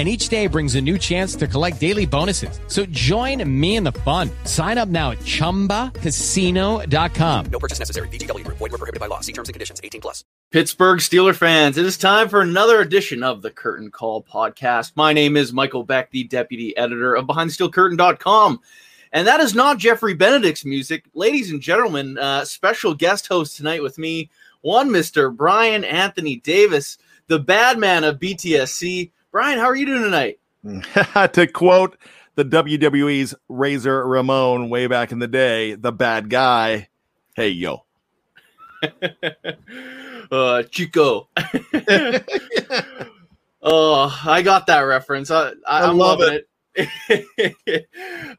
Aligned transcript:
and 0.00 0.08
each 0.08 0.30
day 0.30 0.46
brings 0.46 0.76
a 0.76 0.80
new 0.80 0.96
chance 0.96 1.34
to 1.34 1.46
collect 1.46 1.78
daily 1.78 2.06
bonuses. 2.06 2.58
So 2.68 2.86
join 2.86 3.44
me 3.60 3.76
in 3.76 3.84
the 3.84 3.92
fun. 3.92 4.30
Sign 4.44 4.78
up 4.78 4.88
now 4.88 5.10
at 5.10 5.18
ChumbaCasino.com. 5.18 7.46
No 7.52 7.58
purchase 7.58 7.78
necessary. 7.78 8.08
VGW 8.08 8.46
Group. 8.46 8.56
Void 8.56 8.72
were 8.72 8.78
prohibited 8.78 8.98
by 8.98 9.08
law. 9.08 9.20
See 9.20 9.34
terms 9.34 9.50
and 9.50 9.52
conditions. 9.52 9.78
18 9.84 10.00
plus. 10.00 10.24
Pittsburgh 10.52 11.00
Steeler 11.00 11.36
fans, 11.36 11.76
it 11.76 11.84
is 11.84 11.98
time 11.98 12.30
for 12.30 12.40
another 12.40 12.80
edition 12.80 13.22
of 13.22 13.42
the 13.42 13.50
Curtain 13.50 13.90
Call 13.90 14.24
podcast. 14.24 14.92
My 14.96 15.12
name 15.12 15.36
is 15.36 15.52
Michael 15.52 15.84
Beck, 15.84 16.10
the 16.10 16.24
deputy 16.24 16.74
editor 16.78 17.14
of 17.14 17.26
BehindSteelCurtain.com. 17.26 18.60
And 19.12 19.26
that 19.26 19.40
is 19.40 19.54
not 19.54 19.76
Jeffrey 19.76 20.14
Benedict's 20.14 20.64
music. 20.64 21.04
Ladies 21.12 21.52
and 21.52 21.60
gentlemen, 21.60 22.16
uh, 22.16 22.46
special 22.46 22.94
guest 22.94 23.28
host 23.28 23.58
tonight 23.58 23.82
with 23.82 23.98
me, 23.98 24.30
one 24.62 24.88
Mr. 24.88 25.36
Brian 25.36 25.84
Anthony 25.84 26.36
Davis, 26.36 26.96
the 27.26 27.38
bad 27.38 27.78
man 27.78 28.02
of 28.02 28.18
BTSC. 28.18 29.10
Brian, 29.32 29.58
how 29.58 29.66
are 29.66 29.76
you 29.76 29.86
doing 29.86 30.02
tonight? 30.02 30.40
to 31.32 31.46
quote 31.46 31.96
the 32.34 32.44
WWE's 32.44 33.34
Razor 33.48 34.06
Ramon 34.06 34.68
way 34.70 34.88
back 34.88 35.12
in 35.12 35.20
the 35.20 35.28
day, 35.28 35.74
the 35.74 35.92
bad 35.92 36.28
guy, 36.28 36.88
hey, 37.34 37.50
yo. 37.50 37.84
uh, 40.32 40.64
Chico. 40.64 41.28
oh, 43.62 44.20
I 44.26 44.42
got 44.42 44.66
that 44.66 44.80
reference. 44.80 45.30
I, 45.30 45.52
I, 45.66 45.88
am 45.88 45.96
love 45.96 46.18
loving 46.18 46.40
it. 46.74 47.86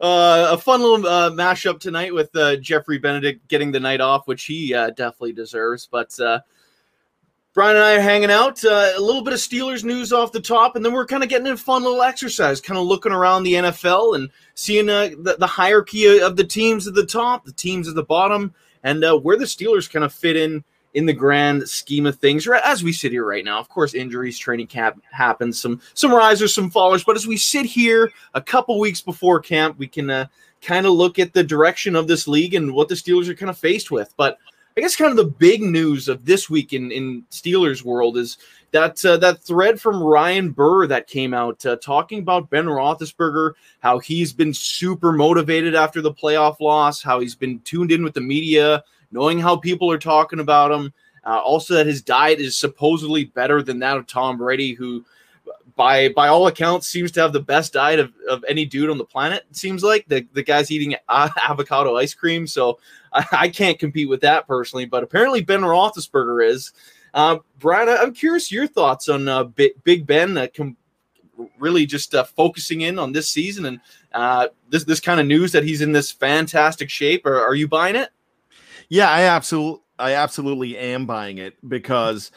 uh, 0.02 0.48
a 0.52 0.58
fun 0.58 0.82
little 0.82 1.08
uh, 1.08 1.32
mashup 1.32 1.80
tonight 1.80 2.14
with 2.14 2.36
uh, 2.36 2.58
Jeffrey 2.58 2.98
Benedict 2.98 3.48
getting 3.48 3.72
the 3.72 3.80
night 3.80 4.02
off, 4.02 4.28
which 4.28 4.44
he 4.44 4.74
uh, 4.74 4.90
definitely 4.90 5.34
deserves. 5.34 5.88
But 5.90 6.20
uh, 6.20 6.42
Brian 7.54 7.76
and 7.76 7.84
I 7.84 7.96
are 7.96 8.02
hanging 8.02 8.32
out. 8.32 8.64
Uh, 8.64 8.94
a 8.96 9.02
little 9.02 9.22
bit 9.22 9.34
of 9.34 9.40
Steelers 9.40 9.84
news 9.84 10.14
off 10.14 10.32
the 10.32 10.40
top, 10.40 10.78
and 10.78 10.86
then 10.86 10.94
we're 10.94 11.06
kind 11.06 11.22
of 11.22 11.28
getting 11.28 11.48
a 11.48 11.58
fun 11.58 11.84
little 11.84 12.02
exercise, 12.02 12.62
kind 12.62 12.78
of 12.78 12.86
looking 12.86 13.12
around 13.12 13.44
the 13.44 13.56
NFL 13.56 14.16
and 14.16 14.30
seeing 14.56 14.90
uh, 14.90 15.10
the, 15.18 15.36
the, 15.38 15.48
hierarchy 15.48 16.20
of 16.20 16.38
the 16.38 16.46
teams 16.46 16.88
at 16.88 16.94
the 16.94 17.06
top, 17.06 17.44
the 17.44 17.52
teams 17.52 17.90
at 17.90 17.96
the 17.96 18.04
bottom, 18.04 18.54
and 18.84 19.04
uh, 19.04 19.18
where 19.18 19.36
the 19.36 19.44
Steelers 19.44 19.92
kind 19.92 20.06
of 20.06 20.14
fit 20.14 20.38
in 20.38 20.64
in 20.94 21.06
the 21.06 21.14
grand 21.14 21.68
scheme 21.68 22.06
of 22.06 22.18
things. 22.20 22.48
As 22.48 22.84
we 22.84 22.94
sit 22.94 23.12
here 23.12 23.26
right 23.26 23.44
now, 23.44 23.60
of 23.60 23.68
course, 23.68 23.94
injuries, 23.94 24.40
training 24.40 24.68
camp 24.68 25.04
happens, 25.12 25.60
some 25.60 25.82
some 25.94 26.14
risers, 26.14 26.54
some 26.54 26.72
fallers. 26.72 27.06
But 27.06 27.18
as 27.18 27.28
we 27.28 27.36
sit 27.36 27.66
here 27.66 28.12
a 28.34 28.42
couple 28.42 28.80
weeks 28.80 29.02
before 29.02 29.42
camp, 29.42 29.78
we 29.78 29.88
can 29.88 30.10
uh, 30.10 30.28
kind 30.62 30.86
of 30.86 30.94
look 30.94 31.20
at 31.20 31.34
the 31.34 31.44
direction 31.44 31.98
of 31.98 32.08
this 32.08 32.30
league 32.30 32.54
and 32.54 32.74
what 32.74 32.88
the 32.88 32.96
Steelers 32.96 33.28
are 33.28 33.36
kind 33.36 33.50
of 33.50 33.58
faced 33.58 33.92
with. 33.92 34.14
But 34.16 34.38
I 34.78 34.82
guess 34.82 34.96
kind 34.96 35.12
of 35.12 35.18
the 35.18 35.26
big 35.26 35.62
news 35.62 36.08
of 36.08 36.26
this 36.26 36.50
week 36.50 36.72
in, 36.72 36.92
in 36.92 37.24
Steelers 37.30 37.84
world 37.84 38.18
is 38.18 38.38
that 38.72 39.04
uh, 39.04 39.18
that 39.18 39.44
thread 39.44 39.82
from 39.82 40.02
Ryan 40.02 40.52
Burr 40.52 40.88
that 40.88 41.08
came 41.08 41.34
out 41.34 41.66
uh, 41.66 41.76
talking 41.78 42.20
about 42.20 42.50
Ben 42.50 42.66
Roethlisberger, 42.66 43.54
how 43.82 44.00
he's 44.00 44.32
been 44.32 44.54
super 44.54 45.12
motivated 45.12 45.76
after 45.76 46.02
the 46.02 46.14
playoff 46.14 46.62
loss, 46.62 47.02
how 47.02 47.20
he's 47.20 47.36
been 47.36 47.60
tuned 47.62 47.92
in 47.92 48.04
with 48.04 48.14
the 48.14 48.22
media, 48.22 48.84
knowing 49.12 49.40
how 49.40 49.58
people 49.58 49.92
are 49.92 49.98
talking 49.98 50.40
about 50.40 50.72
him. 50.72 50.94
Uh, 51.26 51.40
also, 51.40 51.76
that 51.76 51.86
his 51.86 52.02
diet 52.02 52.40
is 52.40 52.58
supposedly 52.58 53.26
better 53.26 53.62
than 53.62 53.78
that 53.80 53.98
of 53.98 54.08
Tom 54.08 54.38
Brady, 54.38 54.74
who 54.74 55.06
by 55.76 56.10
by 56.10 56.28
all 56.28 56.48
accounts 56.48 56.88
seems 56.88 57.12
to 57.12 57.22
have 57.22 57.34
the 57.34 57.40
best 57.40 57.74
diet 57.74 58.00
of, 58.00 58.14
of 58.30 58.44
any 58.48 58.66
dude 58.66 58.90
on 58.90 58.98
the 58.98 59.06
planet 59.06 59.46
it 59.50 59.56
seems 59.56 59.84
like. 59.84 60.06
The, 60.08 60.28
the 60.34 60.44
guy's 60.44 60.72
eating 60.72 60.96
avocado 61.10 61.98
ice 61.98 62.14
cream 62.14 62.48
so 62.48 62.80
I, 63.14 63.26
I, 63.32 63.50
can't 63.50 63.78
compete 63.78 64.10
with 64.10 64.22
that 64.22 64.48
personally 64.48 64.86
but 64.86 65.04
apparently 65.04 65.42
ben 65.42 65.62
roethlisberger 65.62 66.48
is. 66.48 66.74
Uh, 67.14 67.40
brian 67.60 67.90
i'm 67.90 68.14
curious 68.14 68.54
your 68.54 68.68
thoughts 68.68 69.10
on 69.10 69.28
uh, 69.28 69.44
big 69.44 70.08
ben 70.08 70.38
uh, 70.38 70.48
com- 70.56 70.78
really 71.60 71.86
just 71.86 72.16
uh, 72.16 72.24
focusing 72.24 72.82
in 72.82 73.00
on 73.00 73.12
this 73.12 73.28
season 73.28 73.66
and 73.66 73.82
uh, 74.14 74.48
this 74.70 74.84
this 74.84 75.00
kind 75.00 75.20
of 75.20 75.26
news 75.26 75.52
that 75.52 75.64
he's 75.64 75.82
in 75.82 75.92
this 75.92 76.12
fantastic 76.12 76.90
shape. 76.90 77.26
Or 77.26 77.42
are 77.42 77.56
you 77.56 77.68
buying 77.68 77.96
it? 77.96 78.10
Yeah 78.90 79.10
i 79.10 79.24
absolutely 79.24 79.82
i 79.98 80.14
absolutely 80.14 80.78
am 80.78 81.06
buying 81.06 81.38
it 81.38 81.56
because 81.68 82.32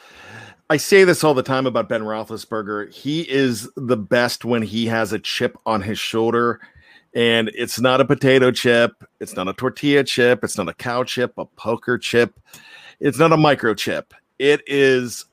I 0.70 0.78
say 0.78 1.04
this 1.04 1.22
all 1.22 1.34
the 1.34 1.42
time 1.42 1.66
about 1.66 1.90
Ben 1.90 2.02
Roethlisberger. 2.02 2.90
He 2.90 3.20
is 3.30 3.68
the 3.76 3.98
best 3.98 4.46
when 4.46 4.62
he 4.62 4.86
has 4.86 5.12
a 5.12 5.18
chip 5.18 5.58
on 5.66 5.82
his 5.82 5.98
shoulder, 5.98 6.58
and 7.14 7.50
it's 7.54 7.78
not 7.78 8.00
a 8.00 8.04
potato 8.06 8.50
chip, 8.50 9.04
it's 9.20 9.36
not 9.36 9.46
a 9.46 9.52
tortilla 9.52 10.04
chip, 10.04 10.42
it's 10.42 10.56
not 10.56 10.68
a 10.68 10.74
cow 10.74 11.04
chip, 11.04 11.34
a 11.36 11.44
poker 11.44 11.98
chip, 11.98 12.40
it's 12.98 13.18
not 13.18 13.32
a 13.32 13.36
microchip. 13.36 14.04
It 14.38 14.62
is 14.66 15.26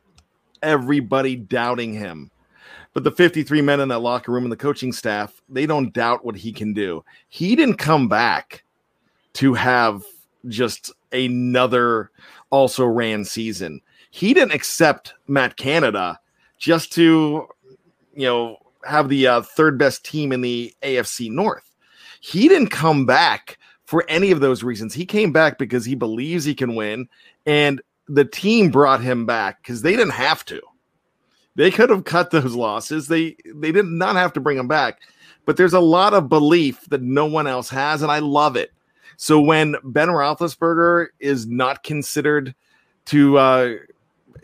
everybody 0.62 1.38
doubting 1.38 1.94
him. 1.94 2.30
But 2.94 3.06
the 3.06 3.12
53 3.12 3.62
men 3.62 3.80
in 3.80 3.88
that 3.88 4.00
locker 4.00 4.34
room 4.34 4.44
and 4.44 4.52
the 4.52 4.58
coaching 4.58 4.92
staff, 4.92 5.42
they 5.48 5.66
don't 5.66 5.94
doubt 5.94 6.26
what 6.26 6.36
he 6.36 6.52
can 6.52 6.74
do. 6.74 7.06
He 7.30 7.56
didn't 7.56 7.78
come 7.78 8.10
back 8.10 8.66
to 9.36 9.54
have 9.54 10.04
just 10.50 10.92
another 11.14 12.12
also 12.50 12.86
ran 12.86 13.24
season 13.24 13.80
he 14.12 14.34
didn't 14.34 14.54
accept 14.54 15.16
Matt 15.28 15.58
Canada 15.58 16.20
just 16.60 16.94
to, 16.94 17.48
you 18.14 18.28
know, 18.28 18.58
have 18.86 19.10
the 19.10 19.26
uh, 19.26 19.42
third 19.42 19.80
best 19.80 20.06
team 20.06 20.32
in 20.32 20.42
the 20.42 20.74
AFC 20.84 21.32
North. 21.32 21.72
He 22.20 22.48
didn't 22.48 22.68
come 22.68 23.06
back 23.06 23.58
for 23.86 24.06
any 24.08 24.32
of 24.32 24.42
those 24.42 24.64
reasons. 24.64 24.94
He 24.94 25.06
came 25.06 25.32
back 25.32 25.58
because 25.58 25.86
he 25.86 25.96
believes 25.96 26.46
he 26.46 26.54
can 26.54 26.76
win, 26.76 27.08
and 27.46 27.82
the 28.08 28.26
team 28.26 28.70
brought 28.70 29.02
him 29.02 29.26
back 29.26 29.64
because 29.64 29.82
they 29.82 29.96
didn't 29.96 30.12
have 30.12 30.46
to. 30.46 30.62
They 31.56 31.72
could 31.72 31.90
have 31.90 32.04
cut 32.04 32.32
those 32.32 32.54
losses. 32.54 33.08
They 33.08 33.38
they 33.54 33.72
did 33.72 33.86
not 33.86 34.16
have 34.16 34.34
to 34.34 34.40
bring 34.40 34.58
him 34.58 34.68
back. 34.68 35.00
But 35.46 35.58
there's 35.58 35.74
a 35.74 35.80
lot 35.80 36.14
of 36.14 36.30
belief 36.30 36.86
that 36.90 37.02
no 37.02 37.26
one 37.26 37.48
else 37.48 37.70
has, 37.70 38.02
and 38.02 38.12
I 38.12 38.20
love 38.20 38.56
it. 38.56 38.72
So 39.18 39.42
when 39.42 39.76
Ben 39.84 40.10
Roethlisberger 40.10 41.08
is 41.20 41.48
not 41.48 41.84
considered 41.84 42.54
to 43.06 43.38
uh, 43.38 43.74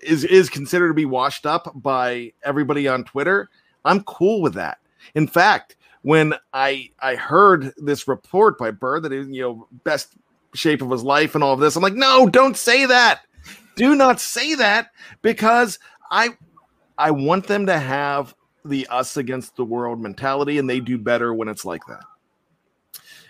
is 0.02 0.24
is 0.24 0.50
considered 0.50 0.90
to 0.90 0.94
be 0.94 1.06
washed 1.06 1.46
up 1.46 1.72
by 1.76 2.34
everybody 2.44 2.88
on 2.88 3.04
Twitter, 3.04 3.50
I'm 3.86 4.04
cool 4.04 4.42
with 4.42 4.54
that. 4.56 4.80
In 5.16 5.28
fact, 5.28 5.76
when 6.02 6.34
I 6.54 6.92
I 7.00 7.16
heard 7.16 7.74
this 7.78 8.08
report 8.08 8.58
by 8.58 8.72
Bird 8.72 9.04
that 9.04 9.12
he 9.12 9.18
you 9.18 9.42
know 9.42 9.68
best 9.84 10.14
shape 10.54 10.82
of 10.82 10.92
his 10.92 11.04
life 11.04 11.36
and 11.36 11.44
all 11.44 11.54
of 11.54 11.60
this, 11.60 11.76
I'm 11.76 11.84
like, 11.84 11.94
no, 11.94 12.28
don't 12.28 12.58
say 12.58 12.86
that. 12.86 13.22
Do 13.76 13.96
not 13.96 14.20
say 14.20 14.56
that 14.56 14.92
because 15.22 15.80
I 16.12 16.30
I 16.98 17.12
want 17.12 17.48
them 17.48 17.66
to 17.68 17.78
have 17.78 18.34
the 18.66 18.88
us 18.88 19.18
against 19.18 19.56
the 19.56 19.66
world 19.66 20.02
mentality, 20.02 20.58
and 20.58 20.70
they 20.70 20.80
do 20.80 20.98
better 20.98 21.34
when 21.34 21.48
it's 21.48 21.66
like 21.66 21.86
that. 21.88 22.04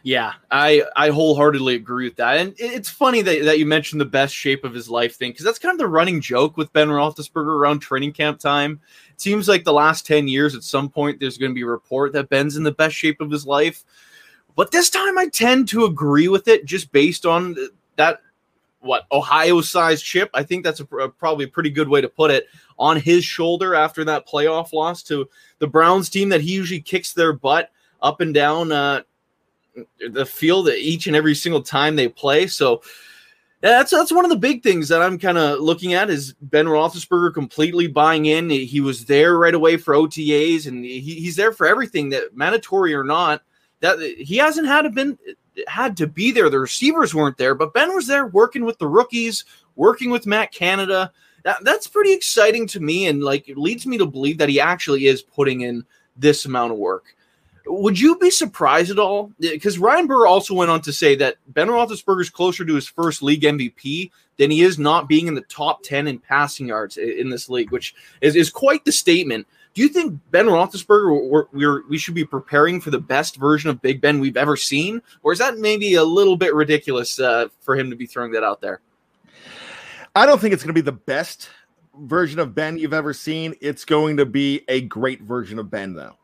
Yeah, 0.03 0.33
I 0.51 0.83
I 0.95 1.09
wholeheartedly 1.09 1.75
agree 1.75 2.05
with 2.05 2.15
that. 2.17 2.38
And 2.38 2.53
it's 2.57 2.89
funny 2.89 3.21
that, 3.21 3.44
that 3.44 3.59
you 3.59 3.65
mentioned 3.65 3.99
the 3.99 4.05
best 4.05 4.33
shape 4.33 4.63
of 4.63 4.73
his 4.73 4.89
life 4.89 5.15
thing 5.15 5.31
because 5.31 5.44
that's 5.44 5.59
kind 5.59 5.73
of 5.73 5.79
the 5.79 5.88
running 5.88 6.21
joke 6.21 6.55
with 6.55 6.71
Ben 6.71 6.88
Roethlisberger 6.88 7.47
around 7.47 7.79
training 7.79 8.13
camp 8.13 8.39
time. 8.39 8.79
It 9.09 9.19
seems 9.19 9.47
like 9.47 9.63
the 9.63 9.73
last 9.73 10.05
ten 10.05 10.27
years, 10.27 10.55
at 10.55 10.63
some 10.63 10.89
point, 10.89 11.19
there's 11.19 11.38
going 11.38 11.51
to 11.51 11.55
be 11.55 11.63
a 11.63 11.67
report 11.67 12.13
that 12.13 12.29
Ben's 12.29 12.55
in 12.55 12.63
the 12.63 12.71
best 12.71 12.95
shape 12.95 13.19
of 13.19 13.31
his 13.31 13.45
life. 13.45 13.83
But 14.55 14.71
this 14.71 14.89
time, 14.89 15.17
I 15.17 15.27
tend 15.27 15.67
to 15.69 15.85
agree 15.85 16.27
with 16.27 16.47
it 16.47 16.65
just 16.65 16.91
based 16.91 17.25
on 17.25 17.55
that 17.97 18.21
what 18.79 19.05
Ohio 19.11 19.61
sized 19.61 20.05
chip. 20.05 20.29
I 20.33 20.44
think 20.44 20.63
that's 20.63 20.79
a, 20.79 20.85
a, 20.97 21.09
probably 21.09 21.45
a 21.45 21.49
pretty 21.49 21.69
good 21.69 21.89
way 21.89 22.01
to 22.01 22.09
put 22.09 22.31
it 22.31 22.47
on 22.79 22.97
his 22.97 23.25
shoulder 23.25 23.75
after 23.75 24.05
that 24.05 24.27
playoff 24.27 24.71
loss 24.71 25.03
to 25.03 25.27
the 25.59 25.67
Browns 25.67 26.09
team 26.09 26.29
that 26.29 26.41
he 26.41 26.53
usually 26.53 26.81
kicks 26.81 27.13
their 27.13 27.33
butt 27.33 27.71
up 28.01 28.21
and 28.21 28.33
down 28.33 28.71
uh, 28.71 29.01
the 30.09 30.25
field 30.25 30.68
that 30.68 30.77
each 30.77 31.07
and 31.07 31.15
every 31.15 31.35
single 31.35 31.62
time 31.62 31.95
they 31.95 32.07
play. 32.07 32.47
So 32.47 32.81
yeah, 33.63 33.71
that's 33.71 33.91
that's 33.91 34.12
one 34.12 34.24
of 34.24 34.29
the 34.29 34.38
big 34.38 34.62
things 34.62 34.88
that 34.89 35.01
I'm 35.01 35.18
kind 35.18 35.38
of 35.38 35.59
looking 35.59 35.95
at 35.95 36.12
is 36.12 36.33
Ben 36.41 36.68
Roethlisberger 36.68 37.33
completely 37.33 37.88
buying 37.88 38.27
in. 38.27 38.50
He 38.50 38.79
was 38.81 39.06
there 39.06 39.38
right 39.38 39.53
away 39.53 39.77
for 39.77 39.95
OTAs, 39.95 40.68
and 40.68 40.85
he, 40.85 41.00
he's 41.00 41.35
there 41.35 41.51
for 41.51 41.65
everything 41.65 42.09
that 42.09 42.35
mandatory 42.35 42.94
or 42.94 43.03
not. 43.03 43.41
That 43.79 44.00
he 44.00 44.38
hasn't 44.38 44.68
had 44.68 44.83
to 44.83 44.89
been 44.91 45.18
had 45.68 45.97
to 45.97 46.07
be 46.07 46.31
there. 46.31 46.51
The 46.51 46.59
receivers 46.59 47.15
weren't 47.15 47.38
there, 47.38 47.56
but 47.56 47.73
Ben 47.73 47.95
was 47.95 48.06
there 48.06 48.27
working 48.27 48.63
with 48.63 48.77
the 48.77 48.88
rookies, 48.88 49.44
working 49.75 50.12
with 50.12 50.27
Matt 50.27 50.51
Canada. 50.51 51.12
That, 51.44 51.63
that's 51.63 51.88
pretty 51.88 52.13
exciting 52.13 52.68
to 52.68 52.80
me, 52.80 53.07
and 53.07 53.23
like 53.23 53.51
leads 53.56 53.88
me 53.88 53.97
to 53.97 54.06
believe 54.06 54.38
that 54.38 54.50
he 54.50 54.59
actually 54.59 55.07
is 55.07 55.23
putting 55.23 55.62
in 55.62 55.83
this 56.15 56.45
amount 56.45 56.73
of 56.73 56.77
work. 56.77 57.15
Would 57.69 58.00
you 58.00 58.18
be 58.18 58.30
surprised 58.30 58.92
at 58.92 59.00
all? 59.00 59.31
Because 59.40 59.78
Ryan 59.78 60.08
Burr 60.08 60.25
also 60.25 60.54
went 60.54 60.72
on 60.72 60.81
to 60.81 60.94
say 60.94 61.16
that 61.16 61.36
Ben 61.48 61.68
Roethlisberger 61.68 62.22
is 62.22 62.30
closer 62.30 62.66
to 62.66 62.75
his 62.75 62.88
first 62.88 63.22
league 63.22 63.42
MVP 63.42 64.12
than 64.38 64.52
he 64.52 64.62
is 64.62 64.80
not 64.80 65.10
being 65.10 65.28
in 65.28 65.36
the 65.36 65.42
top 65.42 65.84
10 65.84 66.08
in 66.08 66.19
passing 66.19 66.68
yards 66.68 66.98
in 66.98 67.30
this 67.30 67.50
league, 67.50 67.72
which 67.72 67.96
is, 68.22 68.36
is 68.36 68.50
quite 68.50 68.86
the 68.86 68.92
statement. 68.92 69.48
Do 69.74 69.81
you 69.81 69.90
think 69.90 70.19
Ben 70.31 70.46
Roethlisberger, 70.46 71.30
we're, 71.30 71.46
we're, 71.52 71.88
we 71.88 71.98
should 71.98 72.14
be 72.14 72.25
preparing 72.25 72.81
for 72.81 72.90
the 72.90 73.00
best 73.00 73.36
version 73.36 73.69
of 73.69 73.81
Big 73.81 74.02
Ben 74.02 74.19
we've 74.19 74.38
ever 74.38 74.56
seen? 74.56 75.02
Or 75.22 75.31
is 75.31 75.40
that 75.40 75.58
maybe 75.58 75.96
a 75.96 76.04
little 76.04 76.38
bit 76.38 76.54
ridiculous 76.54 77.19
uh, 77.19 77.48
for 77.62 77.75
him 77.75 77.90
to 77.90 77.96
be 77.96 78.06
throwing 78.06 78.31
that 78.31 78.44
out 78.44 78.62
there? 78.62 78.81
I 80.16 80.25
don't 80.25 80.40
think 80.40 80.54
it's 80.54 80.64
going 80.64 80.74
to 80.74 80.81
be 80.81 80.86
the 80.86 80.92
best 80.92 81.50
version 82.00 82.40
of 82.40 82.56
Ben 82.56 82.78
you've 82.78 82.94
ever 82.94 83.14
seen. 83.14 83.56
It's 83.62 83.86
going 83.86 84.18
to 84.18 84.25
be 84.25 84.64
a 84.68 84.81
great 84.81 85.22
version 85.22 85.60
of 85.60 85.69
Ben, 85.69 85.94
though 85.94 86.16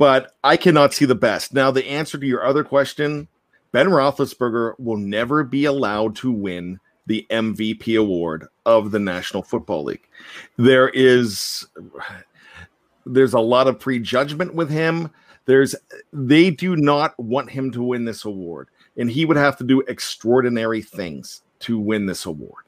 but 0.00 0.32
I 0.42 0.56
cannot 0.56 0.94
see 0.94 1.04
the 1.04 1.14
best. 1.14 1.52
Now, 1.52 1.70
the 1.70 1.86
answer 1.86 2.16
to 2.16 2.26
your 2.26 2.42
other 2.42 2.64
question 2.64 3.28
Ben 3.70 3.88
Roethlisberger 3.88 4.80
will 4.80 4.96
never 4.96 5.44
be 5.44 5.66
allowed 5.66 6.16
to 6.16 6.32
win 6.32 6.80
the 7.06 7.26
MVP 7.28 8.00
award 8.00 8.46
of 8.64 8.92
the 8.92 8.98
National 8.98 9.42
Football 9.42 9.84
League. 9.84 10.08
There 10.56 10.88
is 10.88 11.66
there's 13.04 13.34
a 13.34 13.40
lot 13.40 13.68
of 13.68 13.78
prejudgment 13.78 14.54
with 14.54 14.70
him. 14.70 15.10
There's 15.44 15.74
they 16.14 16.50
do 16.50 16.76
not 16.76 17.12
want 17.18 17.50
him 17.50 17.70
to 17.72 17.82
win 17.82 18.06
this 18.06 18.24
award, 18.24 18.68
and 18.96 19.10
he 19.10 19.26
would 19.26 19.36
have 19.36 19.58
to 19.58 19.64
do 19.64 19.82
extraordinary 19.82 20.80
things 20.80 21.42
to 21.60 21.78
win 21.78 22.06
this 22.06 22.24
award. 22.24 22.64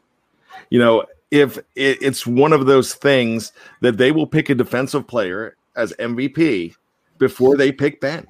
You 0.69 0.81
know, 0.81 1.07
if 1.31 1.57
it, 1.57 2.03
it's 2.03 2.27
one 2.27 2.53
of 2.53 2.67
those 2.67 2.93
things 2.93 3.53
that 3.81 3.97
they 3.97 4.13
will 4.13 4.27
pick 4.27 4.51
a 4.51 4.55
defensive 4.55 5.07
player 5.07 5.57
as 5.75 5.95
MVP 5.99 6.75
before 7.19 7.57
they 7.57 7.73
pick 7.73 8.01
Ben. 8.01 8.27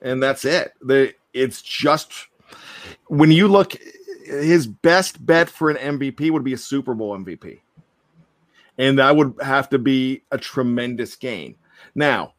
And 0.00 0.22
that's 0.22 0.44
it. 0.44 0.72
They, 0.82 1.14
it's 1.32 1.62
just 1.62 2.12
when 3.06 3.30
you 3.30 3.48
look, 3.48 3.76
his 4.24 4.66
best 4.66 5.24
bet 5.24 5.48
for 5.48 5.70
an 5.70 5.98
MVP 5.98 6.30
would 6.30 6.44
be 6.44 6.52
a 6.52 6.58
Super 6.58 6.94
Bowl 6.94 7.16
MVP. 7.16 7.60
And 8.78 8.98
that 8.98 9.14
would 9.14 9.34
have 9.42 9.68
to 9.70 9.78
be 9.78 10.22
a 10.30 10.38
tremendous 10.38 11.14
game. 11.16 11.56
Now, 11.94 12.34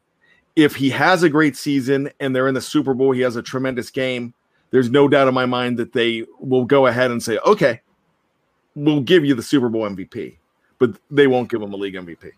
if 0.56 0.76
he 0.76 0.90
has 0.90 1.22
a 1.22 1.28
great 1.28 1.56
season 1.56 2.10
and 2.20 2.34
they're 2.34 2.48
in 2.48 2.54
the 2.54 2.60
Super 2.60 2.94
Bowl, 2.94 3.12
he 3.12 3.20
has 3.20 3.36
a 3.36 3.42
tremendous 3.42 3.90
game, 3.90 4.34
there's 4.70 4.90
no 4.90 5.08
doubt 5.08 5.28
in 5.28 5.34
my 5.34 5.46
mind 5.46 5.78
that 5.78 5.92
they 5.92 6.24
will 6.38 6.64
go 6.64 6.86
ahead 6.86 7.10
and 7.10 7.22
say, 7.22 7.38
okay, 7.46 7.80
we'll 8.74 9.00
give 9.00 9.24
you 9.24 9.34
the 9.34 9.42
Super 9.42 9.68
Bowl 9.68 9.88
MVP, 9.88 10.36
but 10.78 10.98
they 11.10 11.26
won't 11.26 11.48
give 11.48 11.62
him 11.62 11.72
a 11.72 11.76
league 11.76 11.94
MVP. 11.94 12.32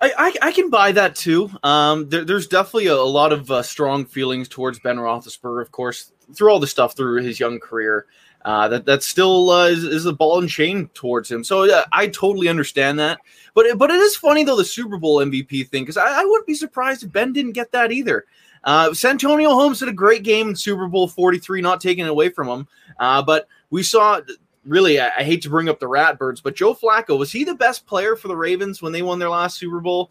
I, 0.00 0.12
I, 0.16 0.48
I, 0.48 0.52
can 0.52 0.70
buy 0.70 0.92
that 0.92 1.14
too. 1.14 1.50
Um, 1.62 2.08
there, 2.08 2.24
there's 2.24 2.46
definitely 2.46 2.86
a, 2.86 2.94
a 2.94 3.02
lot 3.02 3.32
of 3.32 3.50
uh, 3.50 3.62
strong 3.62 4.06
feelings 4.06 4.48
towards 4.48 4.78
Ben 4.78 4.96
Roethlisberger, 4.96 5.60
of 5.60 5.72
course, 5.72 6.12
through 6.34 6.50
all 6.50 6.58
the 6.58 6.66
stuff 6.66 6.96
through 6.96 7.22
his 7.22 7.38
young 7.38 7.60
career. 7.60 8.06
Uh, 8.42 8.68
that 8.68 8.86
that 8.86 9.02
still 9.02 9.50
uh, 9.50 9.66
is, 9.66 9.84
is 9.84 10.06
a 10.06 10.12
ball 10.14 10.38
and 10.38 10.48
chain 10.48 10.88
towards 10.94 11.30
him. 11.30 11.44
So 11.44 11.70
uh, 11.70 11.84
I 11.92 12.06
totally 12.06 12.48
understand 12.48 12.98
that. 12.98 13.18
But 13.52 13.76
but 13.76 13.90
it 13.90 14.00
is 14.00 14.16
funny 14.16 14.44
though 14.44 14.56
the 14.56 14.64
Super 14.64 14.96
Bowl 14.96 15.18
MVP 15.18 15.68
thing 15.68 15.82
because 15.82 15.98
I, 15.98 16.22
I, 16.22 16.24
wouldn't 16.24 16.46
be 16.46 16.54
surprised 16.54 17.02
if 17.02 17.12
Ben 17.12 17.34
didn't 17.34 17.52
get 17.52 17.70
that 17.72 17.92
either. 17.92 18.24
Uh, 18.64 18.94
Santonio 18.94 19.50
Holmes 19.50 19.80
had 19.80 19.90
a 19.90 19.92
great 19.92 20.22
game 20.22 20.48
in 20.48 20.56
Super 20.56 20.86
Bowl 20.86 21.08
43, 21.08 21.60
not 21.60 21.80
taking 21.82 22.06
it 22.06 22.10
away 22.10 22.30
from 22.30 22.48
him. 22.48 22.68
Uh, 22.98 23.22
but 23.22 23.46
we 23.68 23.82
saw 23.82 24.20
really, 24.64 25.00
I, 25.00 25.10
I, 25.18 25.22
hate 25.24 25.42
to 25.42 25.50
bring 25.50 25.68
up 25.68 25.80
the 25.80 25.88
Ratbirds, 25.88 26.42
but 26.42 26.54
Joe 26.54 26.74
Flacco 26.74 27.18
was 27.18 27.32
he 27.32 27.44
the 27.44 27.54
best 27.54 27.86
player 27.86 28.16
for 28.16 28.28
the 28.28 28.36
Ravens 28.36 28.82
when 28.82 28.92
they 28.92 29.02
won 29.02 29.18
their 29.18 29.30
last 29.30 29.58
Super 29.58 29.80
Bowl? 29.80 30.10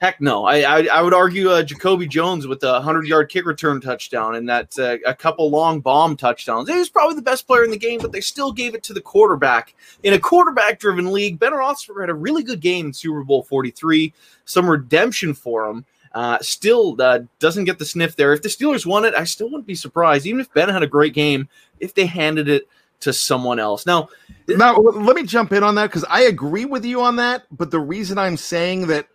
Heck 0.00 0.20
no. 0.20 0.44
I 0.44 0.60
I, 0.60 0.86
I 0.92 1.02
would 1.02 1.14
argue 1.14 1.50
uh, 1.50 1.62
Jacoby 1.64 2.06
Jones 2.06 2.46
with 2.46 2.62
a 2.62 2.80
hundred 2.80 3.08
yard 3.08 3.28
kick 3.28 3.44
return 3.46 3.80
touchdown 3.80 4.36
and 4.36 4.48
that 4.48 4.78
uh, 4.78 4.96
a 5.04 5.14
couple 5.14 5.50
long 5.50 5.80
bomb 5.80 6.16
touchdowns. 6.16 6.68
He 6.68 6.76
was 6.76 6.88
probably 6.88 7.16
the 7.16 7.22
best 7.22 7.48
player 7.48 7.64
in 7.64 7.70
the 7.70 7.78
game, 7.78 7.98
but 8.00 8.12
they 8.12 8.20
still 8.20 8.52
gave 8.52 8.76
it 8.76 8.84
to 8.84 8.92
the 8.92 9.00
quarterback 9.00 9.74
in 10.04 10.12
a 10.12 10.18
quarterback 10.18 10.78
driven 10.78 11.12
league. 11.12 11.40
Ben 11.40 11.52
Roethlisberger 11.52 12.02
had 12.02 12.10
a 12.10 12.14
really 12.14 12.44
good 12.44 12.60
game 12.60 12.86
in 12.86 12.92
Super 12.92 13.24
Bowl 13.24 13.42
forty 13.42 13.72
three. 13.72 14.14
Some 14.44 14.70
redemption 14.70 15.34
for 15.34 15.68
him. 15.68 15.84
Uh, 16.14 16.38
still 16.40 16.96
uh, 17.00 17.20
doesn't 17.40 17.64
get 17.64 17.80
the 17.80 17.84
sniff 17.84 18.14
there. 18.14 18.32
If 18.32 18.42
the 18.42 18.48
Steelers 18.48 18.86
won 18.86 19.04
it, 19.04 19.14
I 19.14 19.24
still 19.24 19.48
wouldn't 19.48 19.66
be 19.66 19.74
surprised. 19.74 20.26
Even 20.26 20.40
if 20.40 20.52
Ben 20.52 20.68
had 20.68 20.84
a 20.84 20.86
great 20.86 21.12
game, 21.12 21.48
if 21.80 21.94
they 21.94 22.06
handed 22.06 22.48
it 22.48 22.68
to 23.00 23.12
someone 23.12 23.58
else. 23.58 23.86
Now, 23.86 24.08
now 24.48 24.76
let 24.76 25.16
me 25.16 25.24
jump 25.24 25.52
in 25.52 25.62
on 25.62 25.74
that 25.76 25.86
because 25.86 26.04
I 26.04 26.22
agree 26.22 26.64
with 26.64 26.84
you 26.84 27.00
on 27.02 27.16
that. 27.16 27.44
But 27.50 27.70
the 27.70 27.80
reason 27.80 28.18
I'm 28.18 28.36
saying 28.36 28.88
that 28.88 29.08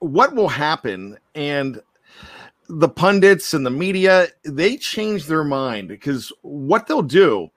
what 0.00 0.34
will 0.34 0.48
happen 0.48 1.18
and 1.34 1.80
the 2.68 2.88
pundits 2.88 3.52
and 3.52 3.66
the 3.66 3.70
media 3.70 4.28
they 4.44 4.76
change 4.76 5.26
their 5.26 5.44
mind 5.44 5.88
because 5.88 6.32
what 6.42 6.86
they'll 6.86 7.02
do 7.02 7.50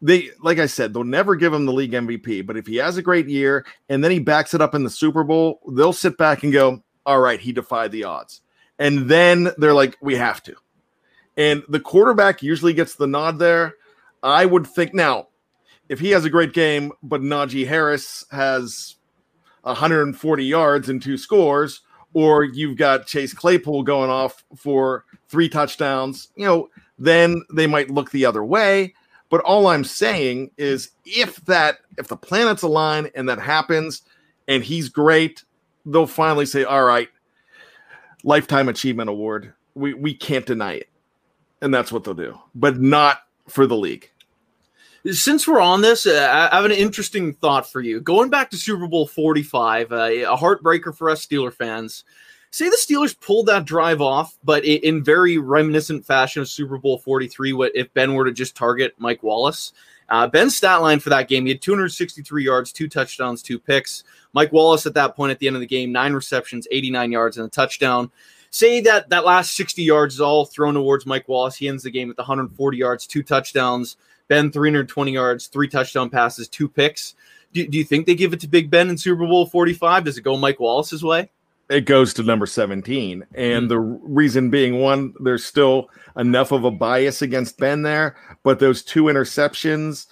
they 0.00 0.30
like 0.42 0.58
i 0.58 0.66
said 0.66 0.94
they'll 0.94 1.02
never 1.02 1.34
give 1.34 1.52
him 1.52 1.66
the 1.66 1.72
league 1.72 1.90
mvp 1.90 2.46
but 2.46 2.56
if 2.56 2.66
he 2.66 2.76
has 2.76 2.96
a 2.96 3.02
great 3.02 3.28
year 3.28 3.66
and 3.88 4.02
then 4.02 4.12
he 4.12 4.20
backs 4.20 4.54
it 4.54 4.60
up 4.60 4.74
in 4.74 4.84
the 4.84 4.90
super 4.90 5.24
bowl 5.24 5.60
they'll 5.72 5.92
sit 5.92 6.16
back 6.16 6.44
and 6.44 6.52
go 6.52 6.80
all 7.04 7.20
right 7.20 7.40
he 7.40 7.52
defied 7.52 7.90
the 7.90 8.04
odds 8.04 8.42
and 8.78 9.08
then 9.08 9.50
they're 9.58 9.74
like 9.74 9.96
we 10.00 10.14
have 10.14 10.40
to 10.40 10.54
and 11.36 11.64
the 11.68 11.80
quarterback 11.80 12.40
usually 12.40 12.72
gets 12.72 12.94
the 12.94 13.08
nod 13.08 13.40
there 13.40 13.74
I 14.22 14.44
would 14.44 14.66
think 14.66 14.94
now, 14.94 15.28
if 15.88 15.98
he 15.98 16.10
has 16.10 16.24
a 16.24 16.30
great 16.30 16.52
game, 16.52 16.92
but 17.02 17.20
Najee 17.20 17.66
Harris 17.66 18.24
has 18.30 18.96
140 19.62 20.44
yards 20.44 20.88
and 20.88 21.02
two 21.02 21.16
scores, 21.16 21.80
or 22.12 22.44
you've 22.44 22.76
got 22.76 23.06
Chase 23.06 23.32
Claypool 23.32 23.82
going 23.82 24.10
off 24.10 24.44
for 24.56 25.04
three 25.28 25.48
touchdowns, 25.48 26.28
you 26.36 26.44
know, 26.44 26.68
then 26.98 27.42
they 27.52 27.66
might 27.66 27.90
look 27.90 28.10
the 28.10 28.26
other 28.26 28.44
way. 28.44 28.94
But 29.30 29.42
all 29.42 29.68
I'm 29.68 29.84
saying 29.84 30.50
is 30.56 30.90
if 31.04 31.36
that 31.46 31.78
if 31.98 32.08
the 32.08 32.16
planets 32.16 32.62
align 32.62 33.10
and 33.14 33.28
that 33.28 33.38
happens 33.38 34.02
and 34.48 34.64
he's 34.64 34.88
great, 34.88 35.44
they'll 35.86 36.06
finally 36.06 36.46
say, 36.46 36.64
All 36.64 36.84
right, 36.84 37.08
lifetime 38.24 38.68
achievement 38.68 39.08
award. 39.08 39.54
We 39.74 39.94
we 39.94 40.14
can't 40.14 40.46
deny 40.46 40.74
it. 40.74 40.88
And 41.62 41.72
that's 41.72 41.92
what 41.92 42.02
they'll 42.02 42.14
do. 42.14 42.38
But 42.54 42.80
not 42.80 43.18
for 43.50 43.66
the 43.66 43.76
league. 43.76 44.10
Since 45.06 45.48
we're 45.48 45.60
on 45.60 45.80
this, 45.80 46.06
uh, 46.06 46.48
I 46.52 46.56
have 46.56 46.66
an 46.66 46.72
interesting 46.72 47.32
thought 47.32 47.70
for 47.70 47.80
you. 47.80 48.00
Going 48.00 48.28
back 48.28 48.50
to 48.50 48.58
Super 48.58 48.86
Bowl 48.86 49.06
45, 49.06 49.92
uh, 49.92 49.96
a 49.96 50.36
heartbreaker 50.36 50.94
for 50.94 51.08
us 51.08 51.24
Steeler 51.24 51.52
fans. 51.52 52.04
Say 52.50 52.68
the 52.68 52.76
Steelers 52.76 53.18
pulled 53.18 53.46
that 53.46 53.64
drive 53.64 54.00
off, 54.00 54.36
but 54.42 54.64
in 54.64 55.04
very 55.04 55.38
reminiscent 55.38 56.04
fashion 56.04 56.42
of 56.42 56.48
Super 56.48 56.78
Bowl 56.78 56.98
43, 56.98 57.52
what 57.52 57.72
if 57.74 57.94
Ben 57.94 58.12
were 58.12 58.24
to 58.24 58.32
just 58.32 58.56
target 58.56 58.92
Mike 58.98 59.22
Wallace? 59.22 59.72
Uh, 60.08 60.26
Ben's 60.26 60.56
stat 60.56 60.82
line 60.82 60.98
for 60.98 61.10
that 61.10 61.28
game, 61.28 61.46
he 61.46 61.52
had 61.52 61.62
263 61.62 62.44
yards, 62.44 62.72
two 62.72 62.88
touchdowns, 62.88 63.42
two 63.42 63.60
picks. 63.60 64.02
Mike 64.32 64.52
Wallace 64.52 64.84
at 64.84 64.94
that 64.94 65.14
point 65.14 65.30
at 65.30 65.38
the 65.38 65.46
end 65.46 65.54
of 65.54 65.60
the 65.60 65.66
game, 65.66 65.92
nine 65.92 66.12
receptions, 66.12 66.66
89 66.72 67.12
yards, 67.12 67.36
and 67.38 67.46
a 67.46 67.50
touchdown. 67.50 68.10
Say 68.50 68.80
that 68.82 69.08
that 69.10 69.24
last 69.24 69.54
60 69.56 69.82
yards 69.82 70.14
is 70.14 70.20
all 70.20 70.44
thrown 70.44 70.74
towards 70.74 71.06
Mike 71.06 71.28
Wallace. 71.28 71.56
He 71.56 71.68
ends 71.68 71.84
the 71.84 71.90
game 71.90 72.08
with 72.08 72.18
140 72.18 72.76
yards, 72.76 73.06
two 73.06 73.22
touchdowns. 73.22 73.96
Ben 74.28 74.50
320 74.52 75.12
yards, 75.12 75.46
three 75.48 75.68
touchdown 75.68 76.10
passes, 76.10 76.48
two 76.48 76.68
picks. 76.68 77.14
Do, 77.52 77.66
do 77.66 77.78
you 77.78 77.84
think 77.84 78.06
they 78.06 78.14
give 78.14 78.32
it 78.32 78.40
to 78.40 78.48
Big 78.48 78.70
Ben 78.70 78.88
in 78.88 78.96
Super 78.98 79.26
Bowl 79.26 79.46
45? 79.46 80.04
Does 80.04 80.18
it 80.18 80.22
go 80.22 80.36
Mike 80.36 80.60
Wallace's 80.60 81.02
way? 81.04 81.30
it 81.68 81.84
goes 81.84 82.12
to 82.12 82.24
number 82.24 82.46
17 82.46 83.24
and 83.36 83.66
Mm. 83.66 83.68
the 83.68 83.78
reason 83.78 84.50
being 84.50 84.80
one 84.80 85.14
there's 85.20 85.44
still 85.44 85.88
enough 86.16 86.50
of 86.50 86.64
a 86.64 86.70
bias 86.72 87.22
against 87.22 87.58
ben 87.58 87.82
there 87.82 88.16
but 88.42 88.58
those 88.58 88.82
two 88.82 89.04
interceptions 89.04 90.08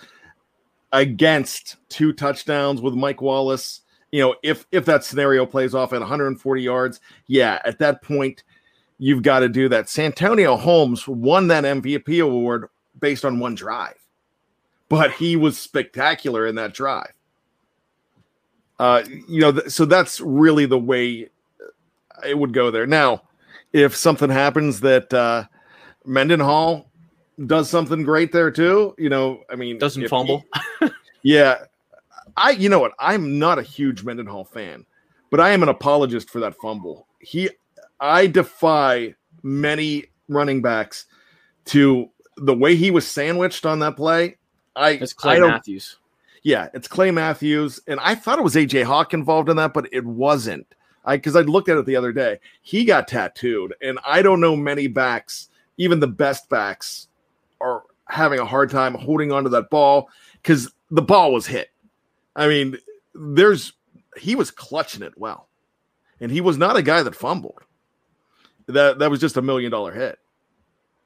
against 0.92 1.74
two 1.88 2.12
touchdowns 2.12 2.80
with 2.80 2.94
mike 2.94 3.20
wallace 3.20 3.80
you 4.12 4.20
know 4.20 4.34
if 4.42 4.66
if 4.72 4.84
that 4.84 5.04
scenario 5.04 5.44
plays 5.46 5.74
off 5.74 5.92
at 5.92 6.00
140 6.00 6.62
yards 6.62 7.00
yeah 7.26 7.60
at 7.64 7.78
that 7.78 8.02
point 8.02 8.42
you've 8.98 9.22
got 9.22 9.40
to 9.40 9.48
do 9.48 9.68
that 9.68 9.88
santonio 9.88 10.56
holmes 10.56 11.06
won 11.06 11.46
that 11.48 11.64
mvp 11.64 12.22
award 12.24 12.68
based 13.00 13.24
on 13.24 13.38
one 13.38 13.54
drive 13.54 13.94
but 14.88 15.12
he 15.12 15.36
was 15.36 15.58
spectacular 15.58 16.46
in 16.46 16.54
that 16.54 16.72
drive 16.74 17.12
uh 18.78 19.02
you 19.28 19.40
know 19.40 19.52
th- 19.52 19.68
so 19.68 19.84
that's 19.84 20.20
really 20.20 20.66
the 20.66 20.78
way 20.78 21.28
it 22.26 22.36
would 22.36 22.52
go 22.52 22.70
there. 22.70 22.84
Now, 22.86 23.22
if 23.72 23.94
something 23.94 24.28
happens 24.30 24.80
that 24.80 25.12
uh 25.14 25.44
Mendenhall 26.04 26.90
does 27.46 27.70
something 27.70 28.02
great 28.02 28.32
there 28.32 28.50
too, 28.50 28.94
you 28.98 29.08
know, 29.08 29.42
I 29.50 29.54
mean, 29.54 29.78
Doesn't 29.78 30.08
fumble. 30.08 30.44
he- 30.80 30.88
yeah, 31.22 31.64
I, 32.38 32.50
you 32.50 32.68
know 32.68 32.78
what? 32.78 32.92
I'm 32.98 33.38
not 33.38 33.58
a 33.58 33.62
huge 33.62 34.04
Mendenhall 34.04 34.44
fan, 34.44 34.86
but 35.30 35.40
I 35.40 35.50
am 35.50 35.62
an 35.62 35.68
apologist 35.68 36.30
for 36.30 36.40
that 36.40 36.54
fumble. 36.54 37.06
He, 37.20 37.50
I 38.00 38.26
defy 38.26 39.14
many 39.42 40.06
running 40.28 40.62
backs 40.62 41.06
to 41.66 42.08
the 42.36 42.54
way 42.54 42.76
he 42.76 42.90
was 42.90 43.06
sandwiched 43.06 43.66
on 43.66 43.80
that 43.80 43.96
play. 43.96 44.36
I, 44.76 44.90
It's 44.90 45.12
Clay 45.12 45.38
don't, 45.38 45.50
Matthews. 45.50 45.98
yeah, 46.42 46.68
it's 46.72 46.86
Clay 46.86 47.10
Matthews, 47.10 47.80
and 47.88 47.98
I 48.00 48.14
thought 48.14 48.38
it 48.38 48.44
was 48.44 48.54
AJ 48.54 48.84
Hawk 48.84 49.12
involved 49.12 49.48
in 49.48 49.56
that, 49.56 49.74
but 49.74 49.88
it 49.92 50.04
wasn't. 50.04 50.66
I 51.04 51.16
because 51.16 51.34
I 51.36 51.40
looked 51.40 51.68
at 51.68 51.78
it 51.78 51.86
the 51.86 51.96
other 51.96 52.12
day. 52.12 52.38
He 52.62 52.84
got 52.84 53.08
tattooed, 53.08 53.74
and 53.82 53.98
I 54.06 54.22
don't 54.22 54.40
know 54.40 54.54
many 54.54 54.86
backs, 54.86 55.48
even 55.76 56.00
the 56.00 56.06
best 56.06 56.48
backs, 56.48 57.08
are 57.60 57.82
having 58.06 58.38
a 58.38 58.44
hard 58.44 58.70
time 58.70 58.94
holding 58.94 59.32
onto 59.32 59.50
that 59.50 59.70
ball 59.70 60.08
because 60.42 60.70
the 60.90 61.02
ball 61.02 61.32
was 61.32 61.46
hit. 61.46 61.70
I 62.38 62.48
mean, 62.48 62.78
there's 63.14 63.72
he 64.16 64.34
was 64.36 64.50
clutching 64.50 65.02
it 65.02 65.12
well, 65.18 65.48
and 66.20 66.30
he 66.32 66.40
was 66.40 66.56
not 66.56 66.76
a 66.76 66.82
guy 66.82 67.02
that 67.02 67.14
fumbled. 67.14 67.58
That 68.66 68.98
that 69.00 69.10
was 69.10 69.20
just 69.20 69.36
a 69.36 69.42
million 69.42 69.70
dollar 69.70 69.92
hit. 69.92 70.18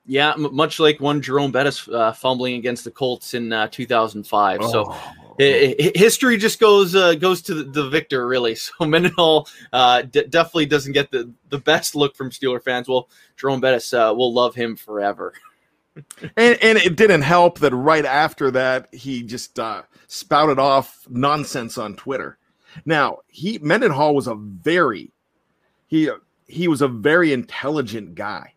Yeah, 0.05 0.33
m- 0.33 0.55
much 0.55 0.79
like 0.81 1.01
one 1.01 1.23
Jerome 1.23 1.53
Bettis 1.53 1.89
uh, 1.89 2.13
fumbling 2.13 2.55
against 2.57 2.85
the 2.85 2.91
Colts 2.91 3.35
in 3.35 3.53
uh, 3.53 3.69
2005. 3.69 4.65
So 4.65 4.85
Oh. 4.89 5.13
I- 5.41 5.93
history 5.95 6.37
just 6.37 6.61
goes 6.61 6.95
uh, 6.95 7.15
goes 7.15 7.41
to 7.43 7.55
the, 7.55 7.63
the 7.65 7.89
victor, 7.89 8.27
really. 8.27 8.55
So 8.79 8.85
Mendenhall 8.85 9.49
uh, 9.73 10.03
d- 10.03 10.25
definitely 10.29 10.67
doesn't 10.67 10.93
get 10.93 11.11
the, 11.11 11.33
the 11.49 11.59
best 11.59 11.95
look 11.95 12.15
from 12.17 12.31
Steeler 12.31 12.63
fans. 12.63 12.87
Well, 12.89 13.09
Jerome 13.37 13.61
Bettis 13.61 13.95
uh, 13.95 14.13
will 14.15 14.33
love 14.35 14.55
him 14.55 14.77
forever. 14.77 15.33
and 16.37 16.59
and 16.63 16.79
it 16.79 16.97
didn't 16.97 17.23
help 17.23 17.59
that 17.59 17.75
right 17.75 18.05
after 18.05 18.51
that 18.51 18.89
he 18.93 19.23
just 19.23 19.59
uh, 19.59 19.83
spouted 20.07 20.59
off 20.59 21.07
nonsense 21.11 21.79
on 21.79 21.95
Twitter. 21.97 22.39
Now 22.85 23.19
he 23.29 23.59
Mendenhall 23.59 24.15
was 24.15 24.27
a 24.27 24.35
very 24.35 25.11
he 25.87 26.11
he 26.47 26.69
was 26.69 26.83
a 26.83 26.89
very 26.89 27.33
intelligent 27.33 28.15
guy. 28.15 28.55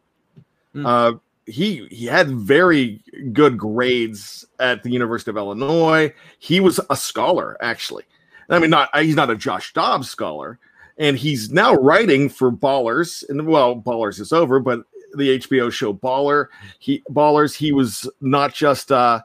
Hmm. 0.74 0.86
Uh, 0.86 1.12
he 1.46 1.88
he 1.92 2.06
had 2.06 2.30
very 2.30 3.02
good 3.32 3.58
grades 3.58 4.46
at 4.60 4.84
the 4.84 4.90
University 4.90 5.30
of 5.30 5.38
Illinois. 5.38 6.14
He 6.40 6.60
was 6.60 6.80
a 6.90 6.96
scholar 6.96 7.58
actually. 7.62 8.04
I 8.50 8.60
mean, 8.60 8.70
not 8.70 8.96
he's 8.98 9.16
not 9.16 9.32
a 9.32 9.36
Josh 9.36 9.74
Dobbs 9.74 10.10
scholar, 10.10 10.60
and 10.98 11.18
he's 11.18 11.52
now 11.52 11.74
writing 11.74 12.30
for 12.30 12.52
Ballers. 12.52 13.28
And 13.28 13.48
well, 13.48 13.76
Ballers 13.76 14.20
is 14.20 14.32
over, 14.32 14.60
but 14.60 14.86
the 15.16 15.40
HBO 15.40 15.72
show 15.72 15.94
Baller. 15.94 16.48
He 16.80 17.04
ballers 17.10 17.56
he 17.56 17.72
was 17.72 18.10
not 18.22 18.54
just 18.54 18.92
uh 18.92 19.22